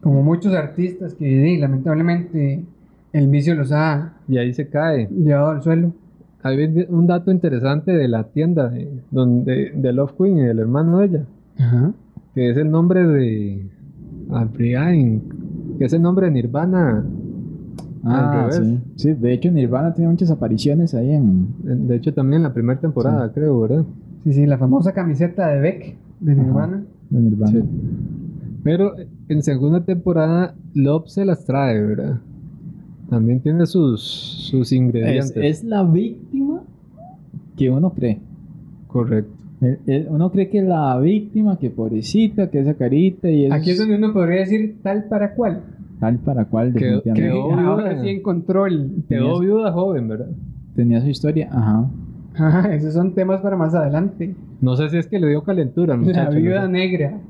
[0.00, 2.64] como muchos artistas que sí, lamentablemente
[3.12, 5.08] el vicio los ha Y ahí se cae.
[5.10, 5.92] llevado al suelo.
[6.42, 10.58] Hay un- un dato interesante de la tienda de, donde, de Love Queen y del
[10.58, 11.24] hermano de ella,
[11.58, 11.92] Ajá.
[12.34, 13.70] que es el nombre de
[14.30, 15.22] Albriain,
[15.78, 17.04] que es el nombre de Nirvana.
[18.04, 18.78] ah, sí.
[18.96, 21.48] Sí, de hecho Nirvana tiene muchas apariciones ahí en...
[21.86, 23.84] De hecho, también en la primera temporada, creo, ¿verdad?
[24.24, 26.42] Sí, sí, la famosa camiseta de Beck de Ajá.
[26.42, 26.84] Nirvana.
[27.10, 27.50] de Nirvana.
[27.52, 27.64] Sí.
[28.64, 28.92] Pero
[29.28, 32.20] en segunda temporada, Love se las trae, ¿verdad?
[33.10, 35.36] También tiene sus, sus Es, ingredientes.
[35.36, 36.62] es la víctima
[37.56, 38.20] que uno cree.
[38.86, 39.32] Correcto.
[39.62, 43.70] El- el- uno cree que la víctima, que pobrecita, que esa carita y eso Aquí
[43.70, 45.62] es donde uno podría decir tal para cual.
[46.00, 47.28] tal para cual definitivamente.
[47.30, 47.98] quedó- Obvio, Ahora eh.
[48.02, 49.04] sí encontró el...
[49.08, 50.30] Quedó viuda joven, ¿verdad?
[50.74, 51.88] Tenía su historia, ajá.
[52.34, 54.34] Ajá, esos son temas para más adelante.
[54.60, 56.68] No sé si es que le dio calentura al La no viuda sé.
[56.72, 57.20] negra.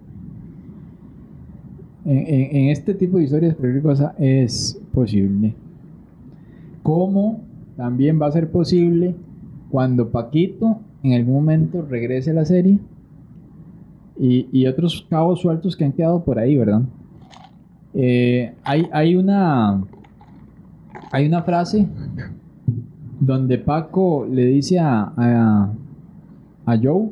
[2.05, 5.55] En, en- en este tipo de historias, cualquier cosa es posible.
[6.83, 7.41] ¿Cómo
[7.77, 9.15] también va a ser posible
[9.71, 12.79] cuando Paquito en algún momento regrese la serie?
[14.19, 16.83] Y, y otros cabos sueltos que han quedado por ahí, ¿verdad?
[17.95, 19.85] Eh, hay, hay una
[21.11, 21.87] hay una frase
[23.21, 25.73] donde Paco le dice a, a,
[26.65, 27.11] a Joe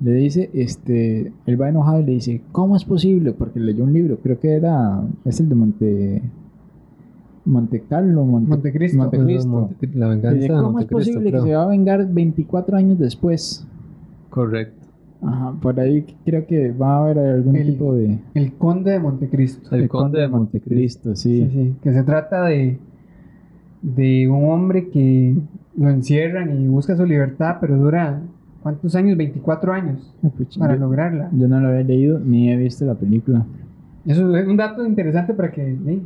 [0.00, 3.32] le dice, este, él va enojado y le dice, ¿cómo es posible?
[3.32, 6.22] Porque leyó un libro, creo que era, es el de Monte,
[7.44, 8.98] Monte Carlo, Monte, Montecristo.
[8.98, 9.48] Montecristo.
[9.48, 13.66] Monte- la venganza ¿Cómo es Montecristo, posible que se va a vengar 24 años después?
[14.30, 14.80] Correcto.
[15.22, 18.18] Ajá, por ahí creo que va a haber algún El- tipo de...
[18.34, 19.74] El conde de Montecristo.
[19.74, 21.14] El conde de Montecristo.
[21.16, 21.42] sí.
[21.42, 22.78] Sí, sí, que se trata de,
[23.82, 25.36] de un hombre que
[25.76, 28.20] lo encierran y busca su libertad, pero dura,
[28.62, 29.16] ¿cuántos años?
[29.16, 31.30] 24 años Ah, pucha, para yo, lograrla.
[31.32, 33.44] yo no lo había leído ni he visto la película.
[34.06, 36.02] Eso es un dato interesante para que eh,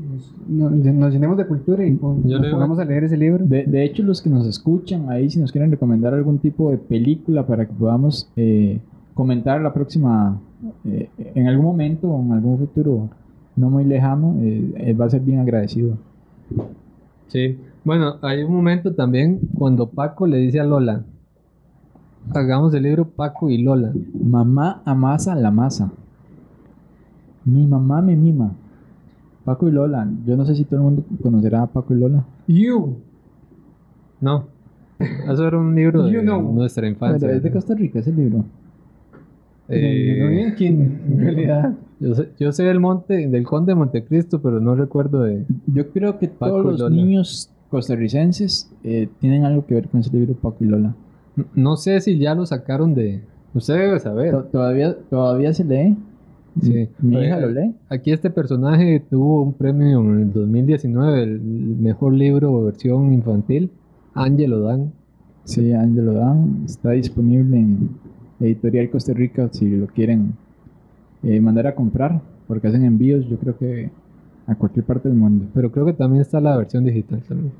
[0.49, 3.44] nos, nos- llenemos de cultura y nos leo- pongamos a leer ese libro.
[3.44, 6.78] De, de hecho, los que nos escuchan ahí, si nos quieren recomendar algún tipo de
[6.78, 8.78] película para que podamos eh,
[9.14, 10.40] comentar la próxima,
[10.84, 13.09] eh, en algún momento o en algún futuro
[13.57, 15.96] no muy lejano, eh, va a ser bien agradecido.
[17.26, 17.59] Sí.
[17.84, 21.03] Bueno, hay un momento también cuando Paco le dice a Lola,
[22.32, 23.92] hagamos el libro Paco y Lola.
[24.22, 25.90] Mamá amasa la masa.
[27.49, 28.53] Mi mamá me mima.
[29.44, 30.07] Paco y Lola.
[30.26, 32.24] Yo no sé si todo el mundo conocerá a Paco y Lola.
[32.46, 32.96] You.
[34.20, 34.46] No.
[34.99, 36.53] Eso era un libro de You know.
[36.53, 37.26] nuestra infancia.
[37.26, 38.44] Pero es de Costa Rica ese libro.
[39.68, 41.74] Eh, Yo no vi en quién, en realidad.
[42.01, 45.44] yo, sé, yo sé del monte, del conde de Montecristo, pero no recuerdo de.
[45.66, 50.11] Yo creo que Paco todos los niños costarricenses eh, tienen algo que ver con ese
[50.16, 50.94] libro Paco y Lola.
[51.55, 53.22] No sé si ya lo sacaron de.
[53.55, 54.30] Usted debe saber.
[54.32, 55.96] To- Todavía, todavía se lee.
[56.61, 56.88] Sí.
[57.00, 57.74] Mi hija lo lee.
[57.88, 63.70] Aquí este personaje tuvo un premio en el 2019, el mejor libro o versión infantil.
[64.14, 64.92] Angelo Dan.
[65.44, 66.62] Sí, Angelo Dan.
[66.66, 67.90] Está disponible en
[68.40, 70.34] Editorial Costa Rica si lo quieren
[71.22, 72.20] eh, mandar a comprar.
[72.46, 73.90] Porque hacen envíos, yo creo que
[74.46, 75.46] a cualquier parte del mundo.
[75.54, 77.52] Pero creo que también está la versión digital también.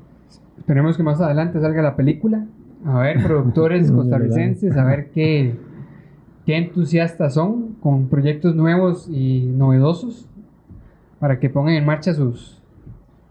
[0.57, 2.45] Esperemos que más adelante salga la película.
[2.85, 5.55] A ver, productores costarricenses, a ver qué,
[6.45, 10.27] qué entusiastas son con proyectos nuevos y novedosos
[11.19, 12.61] para que pongan en marcha sus,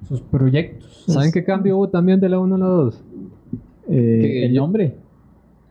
[0.06, 1.04] sus proyectos.
[1.06, 3.04] ¿Saben qué cambio hubo también de la 1 a la 2?
[3.90, 4.94] Eh, Que el nombre.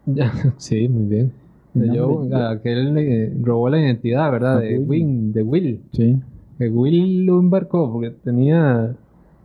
[0.05, 1.31] Ya, sí, muy bien.
[1.75, 4.57] El Yo, aquel eh, robó la identidad, ¿verdad?
[4.57, 4.87] Ah, De Will.
[4.89, 5.81] Win, de Will.
[5.91, 6.17] Sí.
[6.57, 8.95] Que Will lo embarcó porque tenía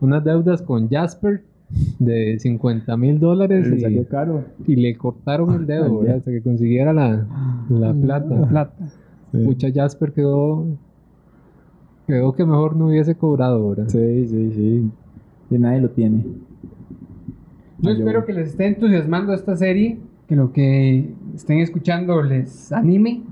[0.01, 1.43] unas deudas con Jasper
[1.99, 4.45] de 50 mil dólares Le salió y, caro.
[4.66, 6.16] y le cortaron el dedo, dedo.
[6.16, 7.26] Hasta que consiguiera la,
[7.68, 7.93] la La
[8.49, 8.72] plata.
[9.33, 10.64] Mucha Jasper quedó.
[12.07, 13.89] Quedó que mejor no hubiese cobrado, ¿verdad?
[13.89, 14.91] Sí, sí, sí.
[15.51, 16.24] Y nadie lo tiene.
[17.80, 22.70] Yo Ah, espero que les esté entusiasmando esta serie, que lo que estén escuchando les
[22.72, 23.22] anime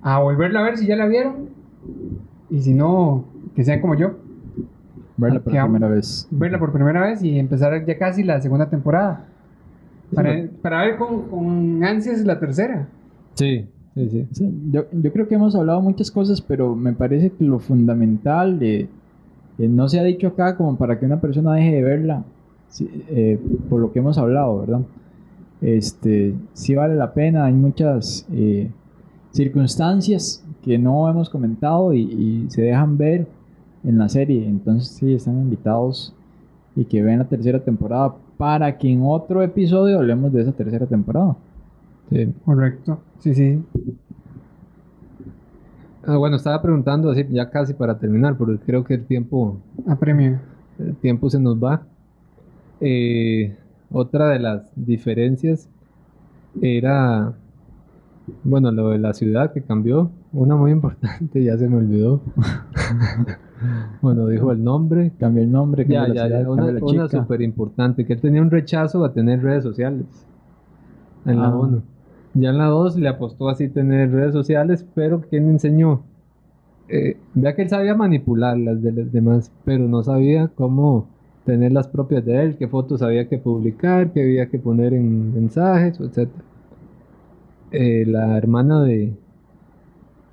[0.00, 1.50] a volverla a ver si ya la vieron.
[2.50, 4.16] Y si no, que sean como yo,
[5.16, 6.26] Verla por que am- primera vez.
[6.30, 9.26] verla por primera vez y empezar ya casi la segunda temporada.
[10.14, 12.88] Para, para ver con, con ansias la tercera.
[13.34, 14.26] Sí, sí, sí.
[14.32, 18.58] Sí, yo, yo creo que hemos hablado muchas cosas, pero me parece que lo fundamental
[18.62, 18.88] eh,
[19.58, 22.24] no se ha dicho acá como para que una persona deje de verla,
[22.80, 23.38] eh,
[23.68, 24.80] por lo que hemos hablado, ¿verdad?
[25.60, 28.70] Este, sí vale la pena, hay muchas eh,
[29.30, 33.26] circunstancias que no hemos comentado y, y se dejan ver
[33.84, 36.14] en la serie, entonces sí, están invitados
[36.74, 40.86] y que vean la tercera temporada para que en otro episodio hablemos de esa tercera
[40.86, 41.36] temporada.
[42.12, 42.32] Sí.
[42.44, 43.00] Correcto.
[43.18, 43.62] Sí, sí.
[46.04, 50.40] Ah, bueno, estaba preguntando así, ya casi para terminar, porque creo que el tiempo Apremio.
[50.78, 51.82] el tiempo se nos va.
[52.80, 53.56] Eh,
[53.92, 55.68] otra de las diferencias
[56.60, 57.34] era,
[58.42, 60.10] bueno, lo de la ciudad que cambió.
[60.32, 62.20] Una muy importante, ya se me olvidó.
[64.02, 65.12] bueno, dijo el nombre.
[65.20, 67.22] Cambia el nombre, Ya, la ya, ciudad, ya, una, cambia la una chica.
[67.22, 70.06] súper importante, que él tenía un rechazo a tener redes sociales
[71.26, 71.50] en la Ah.
[72.34, 72.42] 1.
[72.42, 76.02] Ya en la 2 le apostó así tener redes sociales, pero ¿quién le enseñó?
[76.88, 81.06] Eh, vea que él sabía manipular las de los demás, pero no sabía cómo
[81.44, 85.34] tener las propias de él, qué fotos había que publicar, qué había que poner en
[85.34, 86.28] mensajes, etc.
[87.72, 89.14] Eh, la hermana de,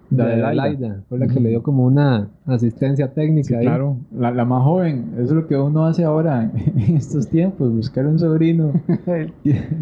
[0.09, 0.53] de de Laida.
[0.53, 3.65] Laida fue la que le dio como una asistencia técnica Sí, ahí.
[3.65, 7.71] claro, la, la más joven, eso es lo que uno hace ahora en estos tiempos,
[7.73, 8.71] buscar un sobrino
[9.05, 9.31] que,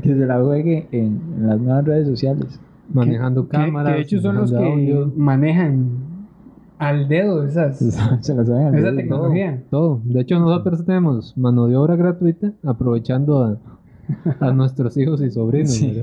[0.02, 2.60] que se la juegue en, en las nuevas redes sociales.
[2.94, 3.96] manejando Que- que cámaras.
[3.96, 5.12] de hecho son los que audio.
[5.16, 5.88] manejan
[6.80, 7.78] al dedo esas.
[8.22, 8.96] se la saben al Esa dedo.
[8.98, 9.64] tecnología.
[9.72, 10.00] Todo.
[10.04, 13.58] De hecho, nosotros tenemos mano de obra gratuita aprovechando a,
[14.40, 15.72] a nuestros hijos y sobrinos.
[15.72, 16.02] Sí.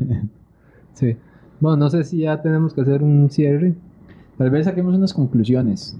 [0.95, 1.16] Sí.
[1.61, 3.75] Bueno, no sé si ya tenemos que hacer un cierre.
[4.39, 5.97] Tal vez saquemos unas conclusiones,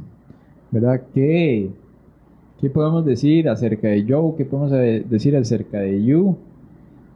[0.71, 1.03] ¿verdad?
[1.15, 1.71] ¿Qué,
[2.61, 4.35] ¿Qué podemos decir acerca de Joe?
[4.37, 4.73] ¿Qué podemos
[5.09, 6.37] decir acerca de You?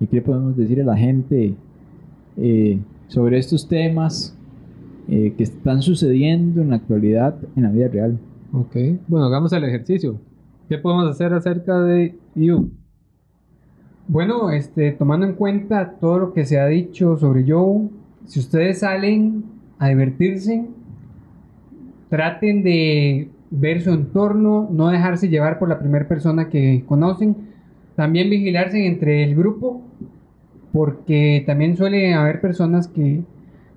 [0.01, 1.55] ¿Y qué podemos decir a la gente
[2.37, 4.37] eh, sobre estos temas
[5.09, 8.19] eh, que están sucediendo en la actualidad en la vida real?
[8.53, 8.77] Ok.
[9.09, 10.21] Bueno, hagamos el ejercicio.
[10.69, 12.71] ¿Qué podemos hacer acerca de You?
[14.07, 17.89] Bueno, este, tomando en cuenta todo lo que se ha dicho sobre Joe,
[18.27, 19.45] si ustedes salen
[19.79, 20.67] a divertirse,
[22.09, 27.37] traten de ver su entorno, no dejarse llevar por la primera persona que conocen,
[27.97, 29.83] también vigilarse entre el grupo,
[30.73, 33.21] porque también suele haber personas que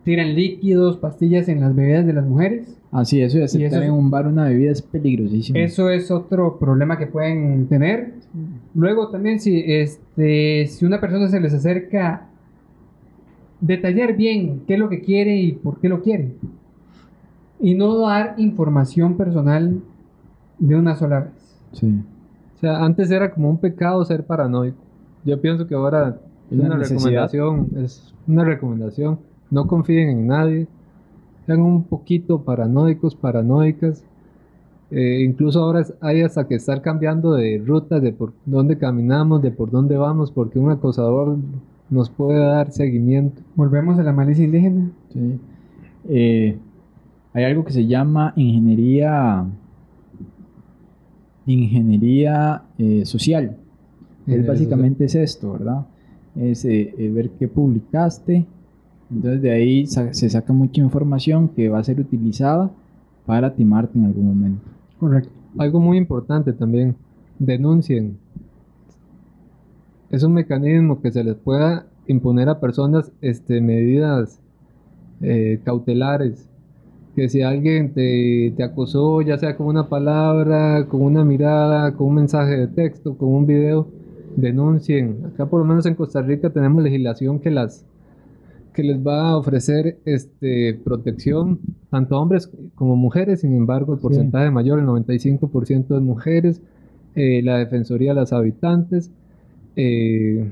[0.04, 2.78] tiran líquidos, pastillas en las bebidas de las mujeres.
[2.92, 5.58] Así, eso de aceptar eso es- en un bar una bebida es peligrosísimo.
[5.58, 8.14] Eso es otro problema que pueden tener.
[8.76, 12.28] Luego también si, este, si una persona se les acerca,
[13.62, 16.30] detallar bien qué es lo que quiere y por qué lo quiere.
[17.62, 19.80] Y no dar información personal
[20.60, 21.60] de una sola vez.
[21.74, 22.02] Sí.
[22.56, 24.78] O sea, antes era como un pecado ser paranoico.
[25.24, 26.18] Yo pienso que ahora
[26.50, 27.30] es Una necesidad.
[27.32, 27.68] recomendación.
[27.84, 29.20] Es una recomendación.
[29.50, 30.68] No confíen en nadie.
[31.46, 34.04] Sean un poquito paranoicos, paranoicas.
[34.92, 39.52] Eh, incluso ahora hay hasta que estar cambiando de rutas, de por dónde caminamos, de
[39.52, 41.38] por dónde vamos, porque un acosador
[41.90, 43.42] nos puede dar seguimiento.
[43.56, 44.92] Volvemos a la malicia indígena.
[45.14, 45.40] Sí.
[46.10, 46.58] Eh,
[47.34, 49.46] hay algo que se llama ingeniería
[51.46, 53.58] ingeniería eh, social.
[54.48, 55.86] Básicamente es esto, ¿verdad?
[56.36, 58.46] Es eh, eh, ver qué publicaste.
[59.10, 62.72] Entonces de ahí sa- se saca mucha información que va a ser utilizada
[63.26, 64.62] para timarte en algún momento.
[65.00, 65.32] Correcto.
[65.58, 66.96] Algo muy importante también,
[67.40, 68.18] denuncien.
[70.10, 74.40] Es un mecanismo que se les pueda imponer a personas este, medidas
[75.22, 76.48] eh, cautelares.
[77.16, 82.08] Que si alguien te, te acosó, ya sea con una palabra, con una mirada, con
[82.08, 83.88] un mensaje de texto, con un video,
[84.38, 85.18] denuncien.
[85.26, 87.86] Acá por lo menos en Costa Rica tenemos legislación que las
[88.74, 91.60] que les va a ofrecer este protección
[91.90, 94.04] tanto a hombres como mujeres, sin embargo el Sí.
[94.04, 96.62] porcentaje mayor, el 95% de mujeres,
[97.16, 99.12] eh, la Defensoría de las Habitantes,
[99.76, 100.50] eh,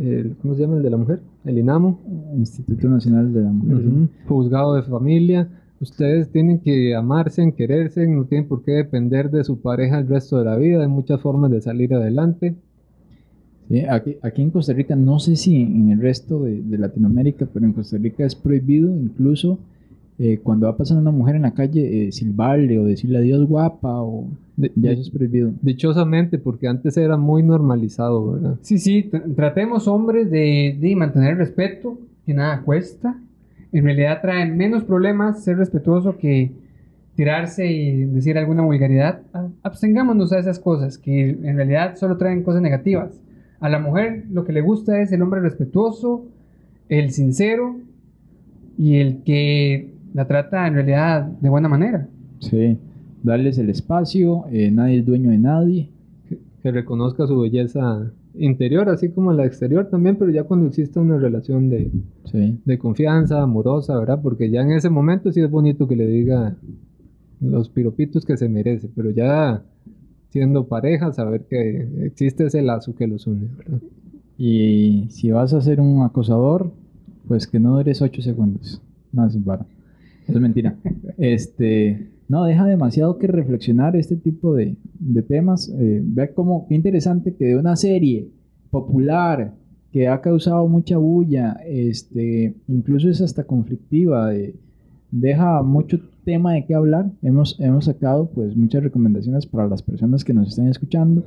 [0.00, 1.20] el- ¿cómo se llama el de la mujer?
[1.44, 1.98] El INAMO,
[2.36, 4.08] Instituto Nacional de la Mujer.
[4.28, 5.48] Juzgado de familia.
[5.80, 10.38] Ustedes tienen que amarse, quererse, no tienen por qué depender de su pareja el resto
[10.38, 10.82] de la vida.
[10.82, 12.54] Hay muchas formas de salir adelante.
[13.68, 17.48] Sí, aquí, aquí en Costa Rica, no sé si en el resto de, de Latinoamérica,
[17.52, 19.58] pero en Costa Rica es prohibido incluso
[20.18, 24.02] eh, cuando va pasando una mujer en la calle eh, silbarle o decirle adiós guapa
[24.02, 25.52] o De- ya eso es prohibido.
[25.62, 28.56] dichosamente, porque antes era muy normalizado, ¿verdad?
[28.62, 33.18] Sí, sí, tr- tratemos hombres de, de mantener el respeto, que nada cuesta.
[33.72, 36.52] En realidad trae menos problemas ser respetuoso que
[37.16, 39.22] tirarse y decir alguna vulgaridad.
[39.32, 43.18] A- Abstengámonos a esas cosas, que en realidad solo traen cosas negativas.
[43.60, 46.26] A la mujer lo que le gusta es el hombre respetuoso,
[46.88, 47.76] el sincero
[48.78, 52.08] y el que la trata en realidad de buena manera.
[52.40, 52.78] Sí,
[53.22, 55.88] darles el espacio, eh, nadie es dueño de nadie.
[56.62, 61.18] Que reconozca su belleza interior, así como la exterior también, pero ya cuando exista una
[61.18, 61.90] relación de,
[62.24, 64.20] Sí, de confianza, amorosa, ¿verdad?
[64.22, 66.56] Porque ya en ese momento sí es bonito que le diga
[67.40, 69.64] los piropitos que se merece, pero ya
[70.30, 73.80] siendo pareja, saber que existe ese lazo que los une, ¿verdad?
[74.38, 76.72] y si vas a ser un acosador,
[77.28, 78.80] pues que no dures 8 segundos.
[79.12, 79.66] No, es para.
[80.28, 80.76] Es mentira.
[81.18, 85.68] Este, no, deja demasiado que reflexionar este tipo de, de temas.
[85.78, 88.28] Eh, ve como, qué interesante que de una serie
[88.70, 89.54] popular
[89.92, 94.54] que ha causado mucha bulla, este, incluso es hasta conflictiva, de-
[95.10, 97.10] deja mucho tema de qué hablar.
[97.20, 101.24] Hemos, hemos sacado pues muchas recomendaciones para las personas que nos están escuchando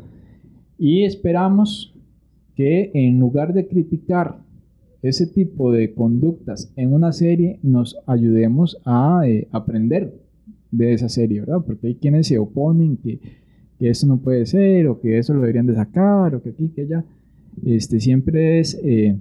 [0.80, 1.94] y esperamos
[2.56, 4.38] que en lugar de criticar
[5.10, 10.14] ese tipo de conductas en una serie, nos ayudemos a eh, aprender
[10.72, 11.62] de esa serie, ¿verdad?
[11.66, 13.20] Porque hay quienes se oponen que,
[13.80, 16.70] que eso no puede ser, o que eso lo deberían de sacar, o que aquí,
[16.70, 17.06] que allá.
[17.66, 19.18] Este, siempre es eh,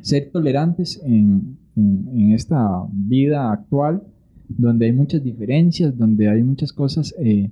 [0.00, 4.02] ser tolerantes en, en- en esta vida actual,
[4.48, 7.50] donde hay muchas diferencias, donde hay muchas cosas eh,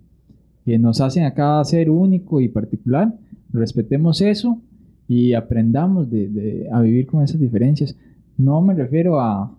[0.64, 3.14] que nos hacen a cada ser único y particular.
[3.52, 4.60] Respetemos eso
[5.10, 7.96] y aprendamos de, de- a vivir con esas diferencias.
[8.38, 9.52] No me refiero a,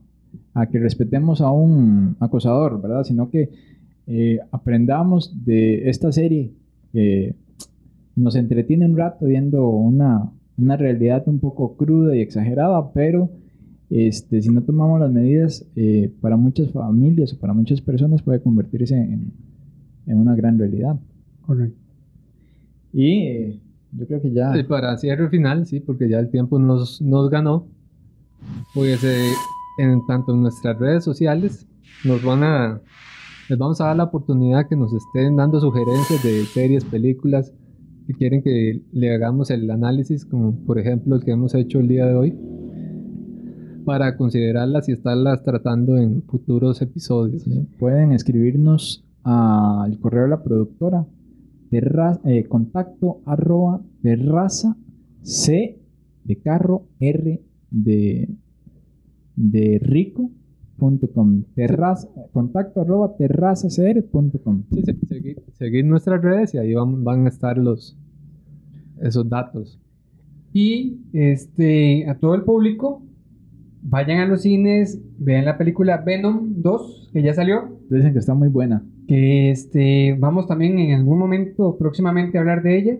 [0.53, 3.03] a que respetemos a un acosador, ¿verdad?
[3.03, 3.49] Sino que
[4.07, 6.51] eh, aprendamos de esta serie
[6.93, 7.35] que
[8.15, 13.29] nos entretiene un rato viendo una, una realidad un poco cruda y exagerada, pero
[13.89, 18.39] este, si no tomamos las medidas, eh, para muchas familias o para muchas personas puede
[18.39, 19.33] convertirse en,
[20.07, 20.95] en una gran realidad.
[21.45, 21.75] Correcto.
[22.93, 23.59] Y eh,
[23.93, 24.57] yo creo que ya...
[24.57, 27.67] Y para cierre final, sí, porque ya el tiempo nos, nos ganó,
[28.73, 29.31] pues eh,
[29.77, 31.67] en tanto en nuestras redes sociales
[32.03, 32.81] nos van a
[33.49, 37.51] les vamos a dar la oportunidad que nos estén dando sugerencias de series, películas
[38.07, 41.89] que quieren que le hagamos el análisis, como por ejemplo el que hemos hecho el
[41.89, 42.33] día de hoy,
[43.83, 47.43] para considerarlas y estarlas tratando en futuros episodios.
[47.43, 51.05] Sí, Pueden escribirnos al correo de la productora
[51.71, 54.75] eh, contacto arroba terraza
[55.21, 55.79] c
[56.23, 58.29] de carro r de
[59.35, 60.31] de rico
[60.77, 61.43] punto com.
[61.53, 67.29] Terraza, contacto arroba terrazacr.com Sí, sí, seguir, seguir nuestras redes y ahí van, van a
[67.29, 67.95] estar los
[68.99, 69.79] esos datos.
[70.53, 73.03] Y este, a todo el público,
[73.83, 77.79] vayan a los cines, vean la película Venom 2, que ya salió.
[77.89, 78.83] Dicen que está muy buena.
[79.11, 82.97] Que este, vamos también en algún momento próximamente a hablar de ella.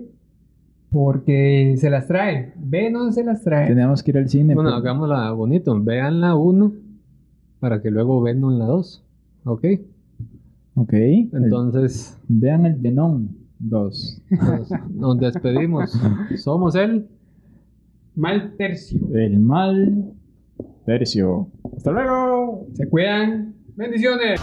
[0.90, 2.52] Porque se las trae.
[2.58, 3.68] Venom se las trae.
[3.70, 4.54] Tenemos que ir al cine.
[4.56, 5.82] Bueno, pero- hagámosla bonito.
[5.82, 6.74] Vean la 1
[7.62, 9.06] para que luego vean la 2.
[9.46, 9.66] ¿Ok?
[10.76, 10.92] Ok.
[10.94, 13.30] el- Entonces vean el Venom
[13.60, 14.22] 2.
[14.32, 15.98] nos, nos despedimos.
[16.36, 17.08] Somos él.
[18.18, 19.00] Mal tercio.
[19.14, 20.12] El mal
[20.86, 21.48] tercio.
[21.74, 22.68] Hasta luego.
[22.74, 23.54] Se cuidan.
[23.78, 24.42] Bendiciones.